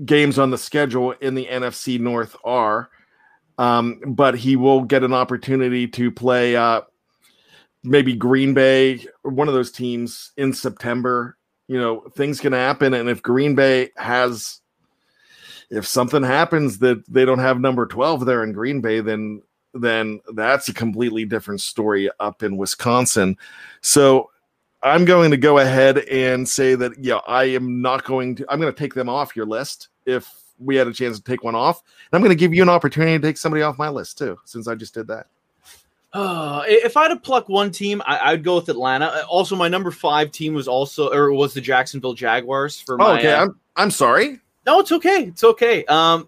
games 0.04 0.40
on 0.40 0.50
the 0.50 0.58
schedule 0.58 1.12
in 1.12 1.36
the 1.36 1.46
NFC 1.46 2.00
North 2.00 2.36
are. 2.44 2.90
Um, 3.60 4.02
but 4.08 4.36
he 4.36 4.56
will 4.56 4.82
get 4.82 5.04
an 5.04 5.14
opportunity 5.14 5.88
to 5.90 6.12
play 6.12 6.56
uh, 6.56 6.82
maybe 7.84 8.16
Green 8.16 8.56
Bay 8.56 9.06
one 9.22 9.48
of 9.48 9.54
those 9.54 9.72
teams 9.72 10.32
in 10.38 10.54
September. 10.54 11.38
You 11.68 11.80
know, 11.80 12.00
things 12.16 12.40
can 12.40 12.54
happen. 12.54 12.96
And 12.96 13.10
if 13.10 13.22
Green 13.22 13.54
Bay 13.54 13.92
has, 13.96 14.62
if 15.70 15.86
something 15.86 16.24
happens 16.24 16.80
that 16.80 17.04
they 17.12 17.26
don't 17.26 17.40
have 17.40 17.60
number 17.60 17.86
12 17.86 18.26
there 18.26 18.44
in 18.44 18.54
Green 18.54 18.82
Bay, 18.82 19.02
then 19.02 19.42
then 19.74 20.20
that's 20.34 20.70
a 20.70 20.74
completely 20.74 21.26
different 21.26 21.62
story 21.62 22.10
up 22.20 22.42
in 22.42 22.58
Wisconsin. 22.58 23.38
So 23.82 24.32
I'm 24.82 25.06
going 25.06 25.32
to 25.32 25.38
go 25.38 25.60
ahead 25.60 26.00
and 26.00 26.48
say 26.48 26.76
that 26.76 26.94
yeah, 27.00 27.20
I 27.28 27.46
am 27.46 27.82
not 27.82 28.04
going 28.04 28.36
to. 28.36 28.46
I'm 28.50 28.60
going 28.60 28.74
to 28.74 28.78
take 28.78 28.94
them 28.94 29.10
off 29.10 29.36
your 29.36 29.46
list 29.46 29.90
if 30.06 30.32
we 30.60 30.76
had 30.76 30.88
a 30.88 30.94
chance 30.94 31.18
to 31.18 31.24
take 31.24 31.44
one 31.44 31.56
off. 31.56 31.82
And 32.12 32.18
I'm 32.18 32.22
going 32.22 32.36
to 32.36 32.40
give 32.40 32.54
you 32.54 32.62
an 32.62 32.70
opportunity 32.70 33.18
to 33.18 33.22
take 33.22 33.38
somebody 33.38 33.62
off 33.64 33.78
my 33.78 33.90
list 33.90 34.18
too, 34.18 34.38
since 34.46 34.68
I 34.68 34.76
just 34.76 34.94
did 34.94 35.08
that. 35.08 35.28
Uh, 36.14 36.64
if 36.66 36.96
I 36.96 37.04
had 37.04 37.10
to 37.10 37.18
pluck 37.18 37.50
one 37.50 37.70
team, 37.70 38.02
I, 38.06 38.32
would 38.32 38.44
go 38.44 38.56
with 38.56 38.70
Atlanta. 38.70 39.24
Also, 39.28 39.56
my 39.56 39.68
number 39.68 39.92
five 39.92 40.32
team 40.32 40.54
was 40.54 40.68
also 40.68 41.12
or 41.12 41.32
was 41.34 41.54
the 41.54 41.62
Jacksonville 41.62 42.14
Jaguars 42.14 42.80
for 42.80 42.98
my. 42.98 43.06
Oh, 43.06 43.16
okay, 43.18 43.34
uh, 43.34 43.44
I'm 43.44 43.60
I'm 43.76 43.92
sorry. 43.92 44.40
No, 44.68 44.82
it's 44.82 44.92
okay. 44.92 45.24
It's 45.24 45.46
okay. 45.46 45.86
Um, 45.86 46.28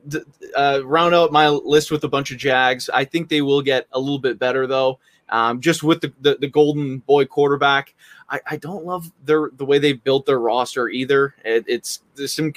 uh, 0.55 0.79
round 0.85 1.13
out 1.13 1.33
my 1.33 1.49
list 1.49 1.91
with 1.91 2.05
a 2.05 2.07
bunch 2.07 2.31
of 2.31 2.37
Jags. 2.37 2.89
I 2.89 3.03
think 3.03 3.27
they 3.27 3.41
will 3.41 3.61
get 3.61 3.85
a 3.91 3.99
little 3.99 4.17
bit 4.17 4.39
better 4.39 4.65
though. 4.65 4.99
Um, 5.27 5.59
just 5.59 5.83
with 5.83 5.99
the, 5.99 6.13
the, 6.21 6.37
the 6.39 6.47
golden 6.47 6.99
boy 6.99 7.25
quarterback. 7.25 7.93
I, 8.29 8.39
I 8.47 8.57
don't 8.57 8.85
love 8.85 9.11
their 9.25 9.49
the 9.57 9.65
way 9.65 9.77
they 9.77 9.93
built 9.93 10.25
their 10.25 10.39
roster 10.39 10.87
either. 10.87 11.35
It, 11.43 11.65
it's 11.67 12.01
there's 12.15 12.31
some 12.31 12.53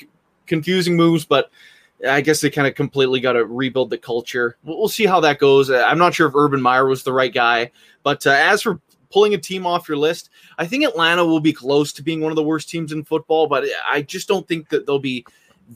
confusing 0.46 0.96
moves, 0.96 1.24
but 1.24 1.50
I 2.08 2.20
guess 2.20 2.40
they 2.40 2.50
kind 2.50 2.68
of 2.68 2.76
completely 2.76 3.20
got 3.20 3.32
to 3.32 3.44
rebuild 3.44 3.90
the 3.90 3.98
culture. 3.98 4.56
We'll, 4.62 4.78
we'll, 4.78 4.88
see 4.88 5.06
how 5.06 5.18
that 5.20 5.38
goes. 5.38 5.68
Uh, 5.68 5.84
I'm 5.86 5.98
not 5.98 6.14
sure 6.14 6.28
if 6.28 6.34
Urban 6.34 6.62
Meyer 6.62 6.86
was 6.86 7.02
the 7.02 7.12
right 7.12 7.32
guy, 7.32 7.72
but 8.04 8.26
uh, 8.26 8.30
as 8.30 8.62
for 8.62 8.80
pulling 9.12 9.34
a 9.34 9.38
team 9.38 9.66
off 9.66 9.88
your 9.88 9.98
list, 9.98 10.30
I 10.58 10.66
think 10.66 10.84
Atlanta 10.84 11.24
will 11.24 11.40
be 11.40 11.52
close 11.52 11.92
to 11.94 12.02
being 12.02 12.20
one 12.20 12.32
of 12.32 12.36
the 12.36 12.42
worst 12.42 12.68
teams 12.68 12.92
in 12.92 13.04
football, 13.04 13.46
but 13.46 13.64
I 13.88 14.02
just 14.02 14.28
don't 14.28 14.46
think 14.48 14.68
that 14.70 14.86
they'll 14.86 14.98
be 14.98 15.24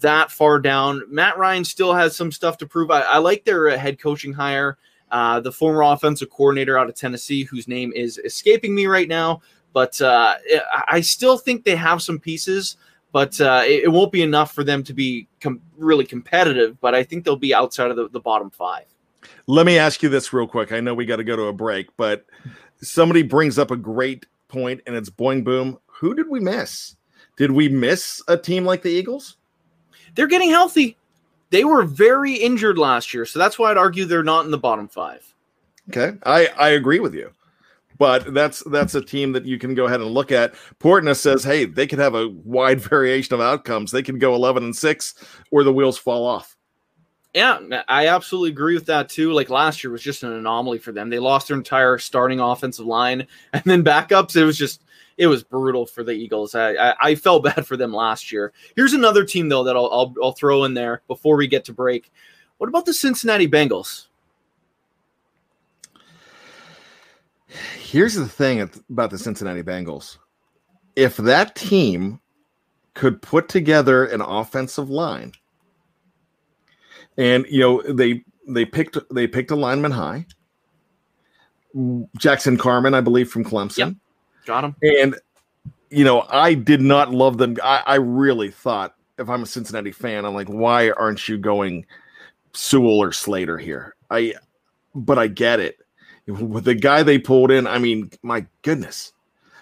that 0.01 0.31
far 0.31 0.59
down. 0.59 1.03
Matt 1.09 1.39
Ryan 1.39 1.65
still 1.65 1.95
has 1.95 2.17
some 2.17 2.33
stuff 2.33 2.59
to 2.59 2.67
prove. 2.67 2.91
I, 2.91 3.01
I 3.03 3.19
like 3.19 3.45
their 3.45 3.69
uh, 3.69 3.79
head 3.79 3.99
coaching 3.99 4.33
hire. 4.33 4.79
Uh, 5.11 5.39
the 5.41 5.53
former 5.53 5.83
offensive 5.83 6.31
coordinator 6.31 6.77
out 6.77 6.89
of 6.89 6.95
Tennessee, 6.97 7.45
whose 7.45 7.69
name 7.69 7.93
is 7.95 8.19
escaping 8.19 8.75
me 8.75 8.87
right 8.87 9.09
now, 9.09 9.41
but 9.73 10.01
uh, 10.01 10.35
I 10.89 11.01
still 11.01 11.39
think 11.39 11.65
they 11.65 11.77
have 11.77 12.03
some 12.03 12.19
pieces, 12.19 12.77
but 13.13 13.41
uh, 13.41 13.63
it, 13.65 13.85
it, 13.85 13.89
won't 13.89 14.11
be 14.11 14.23
enough 14.23 14.53
for 14.53 14.65
them 14.65 14.83
to 14.83 14.93
be 14.93 15.29
com- 15.41 15.61
really 15.79 16.05
competitive. 16.05 16.81
But 16.81 16.97
I 16.97 17.05
think 17.05 17.25
they'll 17.25 17.37
be 17.37 17.55
outside 17.55 17.91
of 17.93 17.97
the, 17.97 18.09
the 18.09 18.19
bottom 18.19 18.51
five. 18.51 18.87
Let 19.47 19.65
me 19.65 19.79
ask 19.79 20.03
you 20.03 20.09
this 20.09 20.33
real 20.33 20.49
quick. 20.49 20.73
I 20.73 20.81
know 20.81 20.93
we 20.93 21.07
got 21.07 21.17
to 21.17 21.25
go 21.25 21.37
to 21.37 21.45
a 21.45 21.53
break, 21.53 21.97
but 21.97 22.27
somebody 22.83 23.23
brings 23.23 23.61
up 23.61 23.71
a 23.71 23.77
great 23.77 24.27
point, 24.49 24.81
and 24.87 24.97
it's 24.97 25.11
boing 25.11 25.45
boom. 25.45 25.79
Who 25.87 26.15
did 26.15 26.29
we 26.29 26.41
miss? 26.41 26.97
Did 27.37 27.53
we 27.53 27.69
miss 27.69 28.23
a 28.27 28.37
team 28.37 28.65
like 28.65 28.83
the 28.83 28.91
Eagles? 28.91 29.37
They're 30.17 30.27
getting 30.27 30.51
healthy. 30.51 30.97
They 31.51 31.63
were 31.63 31.85
very 31.85 32.35
injured 32.35 32.77
last 32.77 33.15
year, 33.15 33.25
so 33.25 33.39
that's 33.39 33.59
why 33.59 33.71
I'd 33.71 33.77
argue 33.77 34.05
they're 34.05 34.25
not 34.25 34.45
in 34.45 34.51
the 34.51 34.59
bottom 34.59 34.89
five. 34.89 35.33
Okay, 35.91 36.19
I 36.25 36.49
I 36.59 36.71
agree 36.71 36.99
with 36.99 37.15
you 37.15 37.33
but 37.99 38.33
that's 38.35 38.61
that's 38.65 38.95
a 38.95 39.03
team 39.03 39.33
that 39.33 39.45
you 39.45 39.59
can 39.59 39.75
go 39.75 39.87
ahead 39.87 40.01
and 40.01 40.11
look 40.11 40.33
at. 40.33 40.55
Portna 40.81 41.17
says, 41.17 41.45
hey, 41.45 41.65
they 41.65 41.87
could 41.87 41.99
have 41.99 42.15
a 42.15 42.29
wide 42.29 42.81
variation 42.89 43.35
of 43.35 43.41
outcomes. 43.41 43.91
They 43.91 44.03
could 44.03 44.21
go 44.21 44.35
11 44.35 44.65
and 44.65 44.77
6 44.77 45.15
or 45.51 45.65
the 45.65 45.73
wheels 45.73 45.99
fall 45.99 46.27
off. 46.27 46.57
Yeah, 47.35 47.83
I 47.87 48.09
absolutely 48.09 48.51
agree 48.51 48.75
with 48.75 48.87
that 48.87 49.11
too. 49.11 49.33
Like 49.33 49.51
last 49.51 49.85
year 49.85 49.91
was 49.91 50.03
just 50.03 50.23
an 50.23 50.33
anomaly 50.33 50.79
for 50.79 50.93
them. 50.93 51.11
They 51.11 51.19
lost 51.19 51.49
their 51.49 51.57
entire 51.57 51.99
starting 51.99 52.41
offensive 52.41 52.87
line 52.87 53.27
and 53.53 53.63
then 53.65 53.85
backups. 53.85 54.37
It 54.37 54.45
was 54.45 54.57
just 54.57 54.83
it 55.17 55.27
was 55.27 55.43
brutal 55.43 55.87
for 55.87 56.03
the 56.03 56.13
Eagles. 56.13 56.55
I, 56.55 56.75
I, 56.75 56.95
I 57.01 57.15
felt 57.15 57.45
bad 57.57 57.67
for 57.67 57.77
them 57.77 57.93
last 57.93 58.33
year. 58.33 58.53
Here's 58.75 58.93
another 58.93 59.25
team 59.25 59.49
though 59.49 59.65
that 59.65 59.77
I'll, 59.77 59.91
I'll 59.93 60.15
I'll 60.23 60.33
throw 60.33 60.65
in 60.65 60.75
there 60.75 61.03
before 61.09 61.37
we 61.37 61.47
get 61.47 61.65
to 61.67 61.73
break. 61.73 62.13
What 62.59 62.69
about 62.69 62.87
the 62.87 62.95
Cincinnati 62.95 63.49
Bengals? 63.49 64.07
Here's 67.79 68.15
the 68.15 68.29
thing 68.29 68.69
about 68.91 69.11
the 69.11 69.19
Cincinnati 69.19 69.63
Bengals. 69.63 70.19
If 70.97 71.17
that 71.19 71.55
team 71.55 72.21
could 72.95 73.21
put 73.21 73.49
together 73.49 74.07
an 74.07 74.21
offensive 74.21 74.91
line, 74.91 75.33
and 77.17 77.47
you 77.49 77.61
know 77.61 77.83
they 77.83 78.25
they 78.49 78.65
picked 78.65 78.99
they 79.11 79.27
picked 79.27 79.51
a 79.51 79.57
lineman 79.57 79.93
high, 79.93 80.27
Jackson 82.19 82.57
Carman, 82.57 82.95
I 82.95 83.01
believe, 83.01 83.31
from 83.31 83.45
Clemson. 83.45 83.79
Yep. 83.79 83.95
Got 84.47 84.65
him. 84.65 84.77
And 84.83 85.17
you 85.91 86.05
know, 86.05 86.27
I 86.31 86.55
did 86.55 86.81
not 86.81 87.13
love 87.13 87.39
them. 87.39 87.57
I, 87.63 87.83
I 87.87 87.95
really 87.97 88.51
thought 88.51 88.95
if 89.19 89.29
I'm 89.29 89.43
a 89.43 89.47
Cincinnati 89.47 89.93
fan, 89.93 90.25
I'm 90.25 90.35
like, 90.35 90.49
why 90.49 90.91
aren't 90.91 91.29
you 91.29 91.39
going 91.39 91.87
Sewell 92.55 93.03
or 93.03 93.13
Slater 93.13 93.59
here? 93.59 93.95
I, 94.11 94.35
but 94.95 95.19
I 95.19 95.29
get 95.29 95.61
it 95.61 95.79
with 96.27 96.65
the 96.65 96.75
guy 96.75 97.03
they 97.03 97.19
pulled 97.19 97.51
in, 97.51 97.67
I 97.67 97.79
mean, 97.79 98.11
my 98.23 98.47
goodness, 98.63 99.13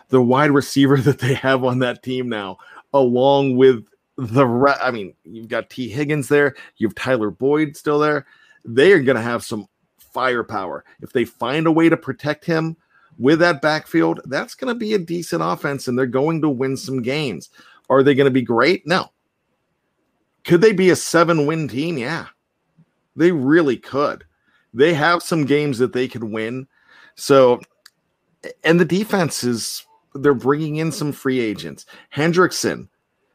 the 0.08 0.22
wide 0.22 0.50
receiver 0.50 0.96
that 1.02 1.18
they 1.18 1.34
have 1.34 1.64
on 1.64 1.80
that 1.80 2.02
team 2.02 2.28
now, 2.28 2.58
along 2.92 3.56
with 3.56 3.86
the 4.16 4.46
re- 4.46 4.76
I 4.80 4.90
mean, 4.90 5.14
you've 5.24 5.48
got 5.48 5.70
Tee 5.70 5.88
Higgins 5.88 6.28
there, 6.28 6.54
you 6.76 6.88
have 6.88 6.94
Tyler 6.94 7.30
Boyd 7.30 7.76
still 7.76 7.98
there. 7.98 8.26
They 8.64 8.92
are 8.92 9.02
going 9.02 9.16
to 9.16 9.22
have 9.22 9.44
some 9.44 9.66
firepower. 9.98 10.84
If 11.02 11.12
they 11.12 11.24
find 11.24 11.66
a 11.66 11.72
way 11.72 11.88
to 11.88 11.96
protect 11.96 12.44
him 12.44 12.76
with 13.18 13.38
that 13.40 13.62
backfield, 13.62 14.20
that's 14.24 14.54
going 14.54 14.72
to 14.72 14.78
be 14.78 14.94
a 14.94 14.98
decent 14.98 15.42
offense 15.42 15.88
and 15.88 15.98
they're 15.98 16.06
going 16.06 16.40
to 16.42 16.48
win 16.48 16.76
some 16.76 17.02
games. 17.02 17.50
Are 17.90 18.02
they 18.02 18.14
going 18.14 18.26
to 18.26 18.30
be 18.30 18.42
great? 18.42 18.86
No. 18.86 19.10
Could 20.44 20.60
they 20.60 20.72
be 20.72 20.90
a 20.90 20.96
seven 20.96 21.46
win 21.46 21.68
team? 21.68 21.96
Yeah, 21.96 22.26
they 23.16 23.32
really 23.32 23.76
could. 23.76 24.24
They 24.74 24.92
have 24.94 25.22
some 25.22 25.44
games 25.44 25.78
that 25.78 25.92
they 25.92 26.08
could 26.08 26.24
win. 26.24 26.66
So, 27.14 27.60
and 28.62 28.78
the 28.78 28.84
defense 28.84 29.44
is, 29.44 29.86
they're 30.14 30.34
bringing 30.34 30.76
in 30.76 30.92
some 30.92 31.12
free 31.12 31.40
agents. 31.40 31.86
Hendrickson, 32.14 32.88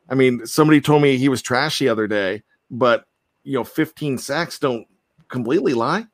I 0.10 0.16
mean, 0.16 0.46
somebody 0.46 0.82
told 0.82 1.02
me 1.02 1.18
he 1.18 1.30
was 1.30 1.42
trash 1.42 1.80
the 1.80 1.90
other 1.90 2.08
day, 2.08 2.44
but, 2.70 3.06
you 3.44 3.54
know, 3.54 3.64
15 3.64 4.18
sacks 4.18 4.60
don't 4.60 4.86
completely 5.30 5.74
lie 5.74 6.06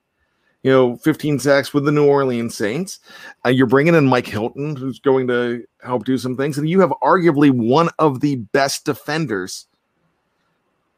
you 0.66 0.72
know, 0.72 0.95
15 0.97 1.38
sacks 1.38 1.76
with 1.76 1.86
the 1.86 1.91
New 1.91 2.07
Orleans 2.07 2.57
Saints. 2.57 2.99
Uh, 3.45 3.49
you're 3.49 3.68
bringing 3.68 3.93
in 3.93 4.07
Mike 4.07 4.26
Hilton, 4.26 4.76
who's 4.76 4.97
going 4.97 5.28
to 5.28 5.63
help 5.84 6.05
do 6.05 6.18
some 6.18 6.36
things. 6.36 6.57
And 6.57 6.68
you 6.68 6.80
have 6.80 6.89
arguably 7.03 7.51
one 7.51 7.89
of 7.99 8.20
the 8.20 8.38
best 8.38 8.84
defenders 8.84 9.68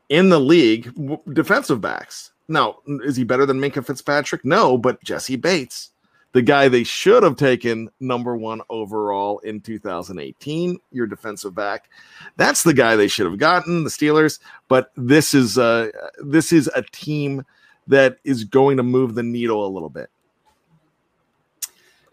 in 0.07 0.29
the 0.29 0.39
league, 0.39 0.95
w- 0.95 1.19
defensive 1.33 1.81
backs. 1.81 2.31
Now, 2.47 2.77
is 3.03 3.17
he 3.17 3.25
better 3.25 3.45
than 3.45 3.59
Minkah 3.59 3.85
Fitzpatrick? 3.85 4.45
No, 4.45 4.77
but 4.77 5.03
Jessie 5.03 5.35
Bates, 5.35 5.91
the 6.31 6.41
guy 6.41 6.69
they 6.69 6.85
should 6.85 7.23
have 7.23 7.35
taken 7.35 7.89
number 7.99 8.37
one 8.37 8.61
overall 8.69 9.39
in 9.39 9.59
2018, 9.59 10.79
your 10.93 11.07
defensive 11.07 11.53
back. 11.53 11.89
That's 12.37 12.63
the 12.63 12.73
guy 12.73 12.95
they 12.95 13.09
should 13.09 13.25
have 13.25 13.37
gotten, 13.37 13.83
the 13.83 13.89
Steelers. 13.89 14.39
But 14.69 14.93
this 14.95 15.33
is 15.33 15.57
uh, 15.57 15.89
this 16.23 16.53
is 16.53 16.69
a 16.73 16.83
team– 16.83 17.43
that 17.87 18.17
is 18.23 18.43
going 18.43 18.77
to 18.77 18.83
move 18.83 19.15
the 19.15 19.23
needle 19.23 19.65
a 19.65 19.69
little 19.69 19.89
bit. 19.89 20.09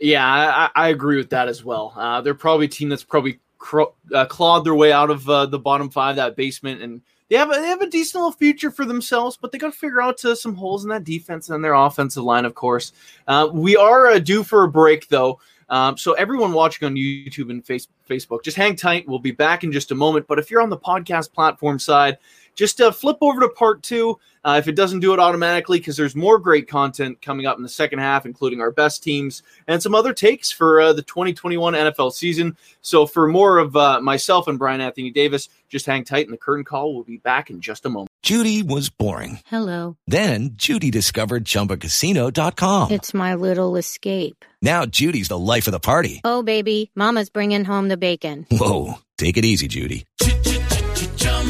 Yeah, 0.01 0.27
I, 0.27 0.71
I 0.75 0.89
agree 0.89 1.17
with 1.17 1.31
that 1.31 1.49
as 1.49 1.65
well. 1.65 1.93
Uh, 1.97 2.21
they're 2.21 2.35
probably 2.35 2.67
a 2.67 2.69
team 2.69 2.89
that's 2.89 3.05
probably 3.05 3.39
uh, 4.15 4.27
clawed 4.27 4.65
their 4.65 4.75
way 4.75 4.93
out 4.93 5.11
of 5.11 5.29
uh, 5.29 5.47
the 5.47 5.59
bottom 5.59 5.89
five, 5.89 6.17
that 6.17 6.37
basement, 6.37 6.83
and 6.83 7.01
they 7.31 7.37
have 7.37 7.51
a, 7.51 7.55
they 7.55 7.67
have 7.67 7.81
a 7.81 7.89
decent 7.89 8.23
little 8.23 8.37
future 8.37 8.71
for 8.71 8.85
themselves. 8.85 9.39
But 9.41 9.51
they 9.51 9.59
got 9.59 9.73
to 9.73 9.79
figure 9.79 10.03
out 10.03 10.23
uh, 10.25 10.35
some 10.35 10.55
holes 10.55 10.85
in 10.85 10.91
that 10.91 11.05
defense 11.05 11.49
and 11.49 11.65
their 11.65 11.75
offensive 11.75 12.23
line, 12.23 12.45
of 12.45 12.55
course. 12.55 12.93
Uh, 13.27 13.49
we 13.53 13.77
are 13.77 14.09
uh, 14.09 14.19
due 14.19 14.43
for 14.43 14.65
a 14.65 14.69
break, 14.69 15.09
though. 15.09 15.41
Um, 15.71 15.97
so 15.97 16.13
everyone 16.13 16.53
watching 16.53 16.87
on 16.87 16.95
YouTube 16.95 17.51
and 17.51 17.65
face- 17.65 17.89
Facebook, 18.09 18.45
just 18.45 18.57
hang 18.57 18.77
tight. 18.77 19.09
We'll 19.09 19.19
be 19.19 19.31
back 19.31 19.65
in 19.65 19.73
just 19.73 19.91
a 19.91 19.95
moment. 19.95 20.27
But 20.27 20.39
if 20.39 20.51
you're 20.51 20.61
on 20.61 20.69
the 20.69 20.77
podcast 20.77 21.33
platform 21.33 21.79
side, 21.79 22.19
just 22.55 22.81
uh, 22.81 22.91
flip 22.91 23.19
over 23.21 23.41
to 23.41 23.49
part 23.49 23.83
two. 23.83 24.19
Uh, 24.45 24.57
if 24.59 24.69
it 24.69 24.77
doesn't 24.77 25.01
do 25.01 25.15
it 25.15 25.19
automatically, 25.19 25.79
because 25.79 25.97
there's 25.97 26.15
more 26.15 26.39
great 26.39 26.69
content 26.69 27.23
coming 27.23 27.47
up 27.47 27.57
in 27.57 27.63
the 27.63 27.69
second 27.69 27.99
half, 28.01 28.27
including 28.27 28.61
our 28.61 28.71
best 28.71 29.03
teams 29.03 29.43
and 29.67 29.83
some 29.83 29.95
other 29.95 30.13
takes 30.13 30.51
for 30.51 30.83
uh, 30.83 30.93
the 30.93 31.01
2021 31.01 31.73
NFL 31.73 32.13
season. 32.13 32.55
So, 32.83 33.07
for 33.07 33.27
more 33.27 33.57
of 33.57 33.75
uh, 33.75 34.01
myself 34.03 34.47
and 34.47 34.59
Brian 34.59 34.83
Anthony 34.83 35.11
Davis, 35.11 35.49
just 35.71 35.87
hang 35.87 36.05
tight, 36.05 36.27
and 36.27 36.33
the 36.35 36.39
curtain 36.39 36.65
call 36.65 36.95
will 36.95 37.05
be 37.05 37.17
back 37.17 37.49
in 37.49 37.63
just 37.63 37.87
a 37.87 37.89
moment. 37.89 38.11
Judy 38.23 38.63
was 38.63 38.91
boring. 38.91 39.41
Hello. 39.47 39.97
Then 40.07 40.51
Judy 40.55 40.91
discovered 40.91 41.45
ChumbaCasino.com. 41.45 42.91
It's 42.91 43.15
my 43.15 43.35
little 43.35 43.77
escape. 43.77 44.45
Now 44.61 44.85
Judy's 44.85 45.29
the 45.29 45.39
life 45.39 45.67
of 45.69 45.73
the 45.73 45.81
party. 45.81 46.21
Oh, 46.23 46.43
baby, 46.43 46.91
Mama's 46.95 47.31
bringing 47.31 47.65
home 47.65 47.89
the 47.89 47.97
bacon. 47.97 48.47
Whoa, 48.51 48.99
take 49.17 49.39
it 49.39 49.45
easy, 49.45 49.69
Judy. 49.69 50.05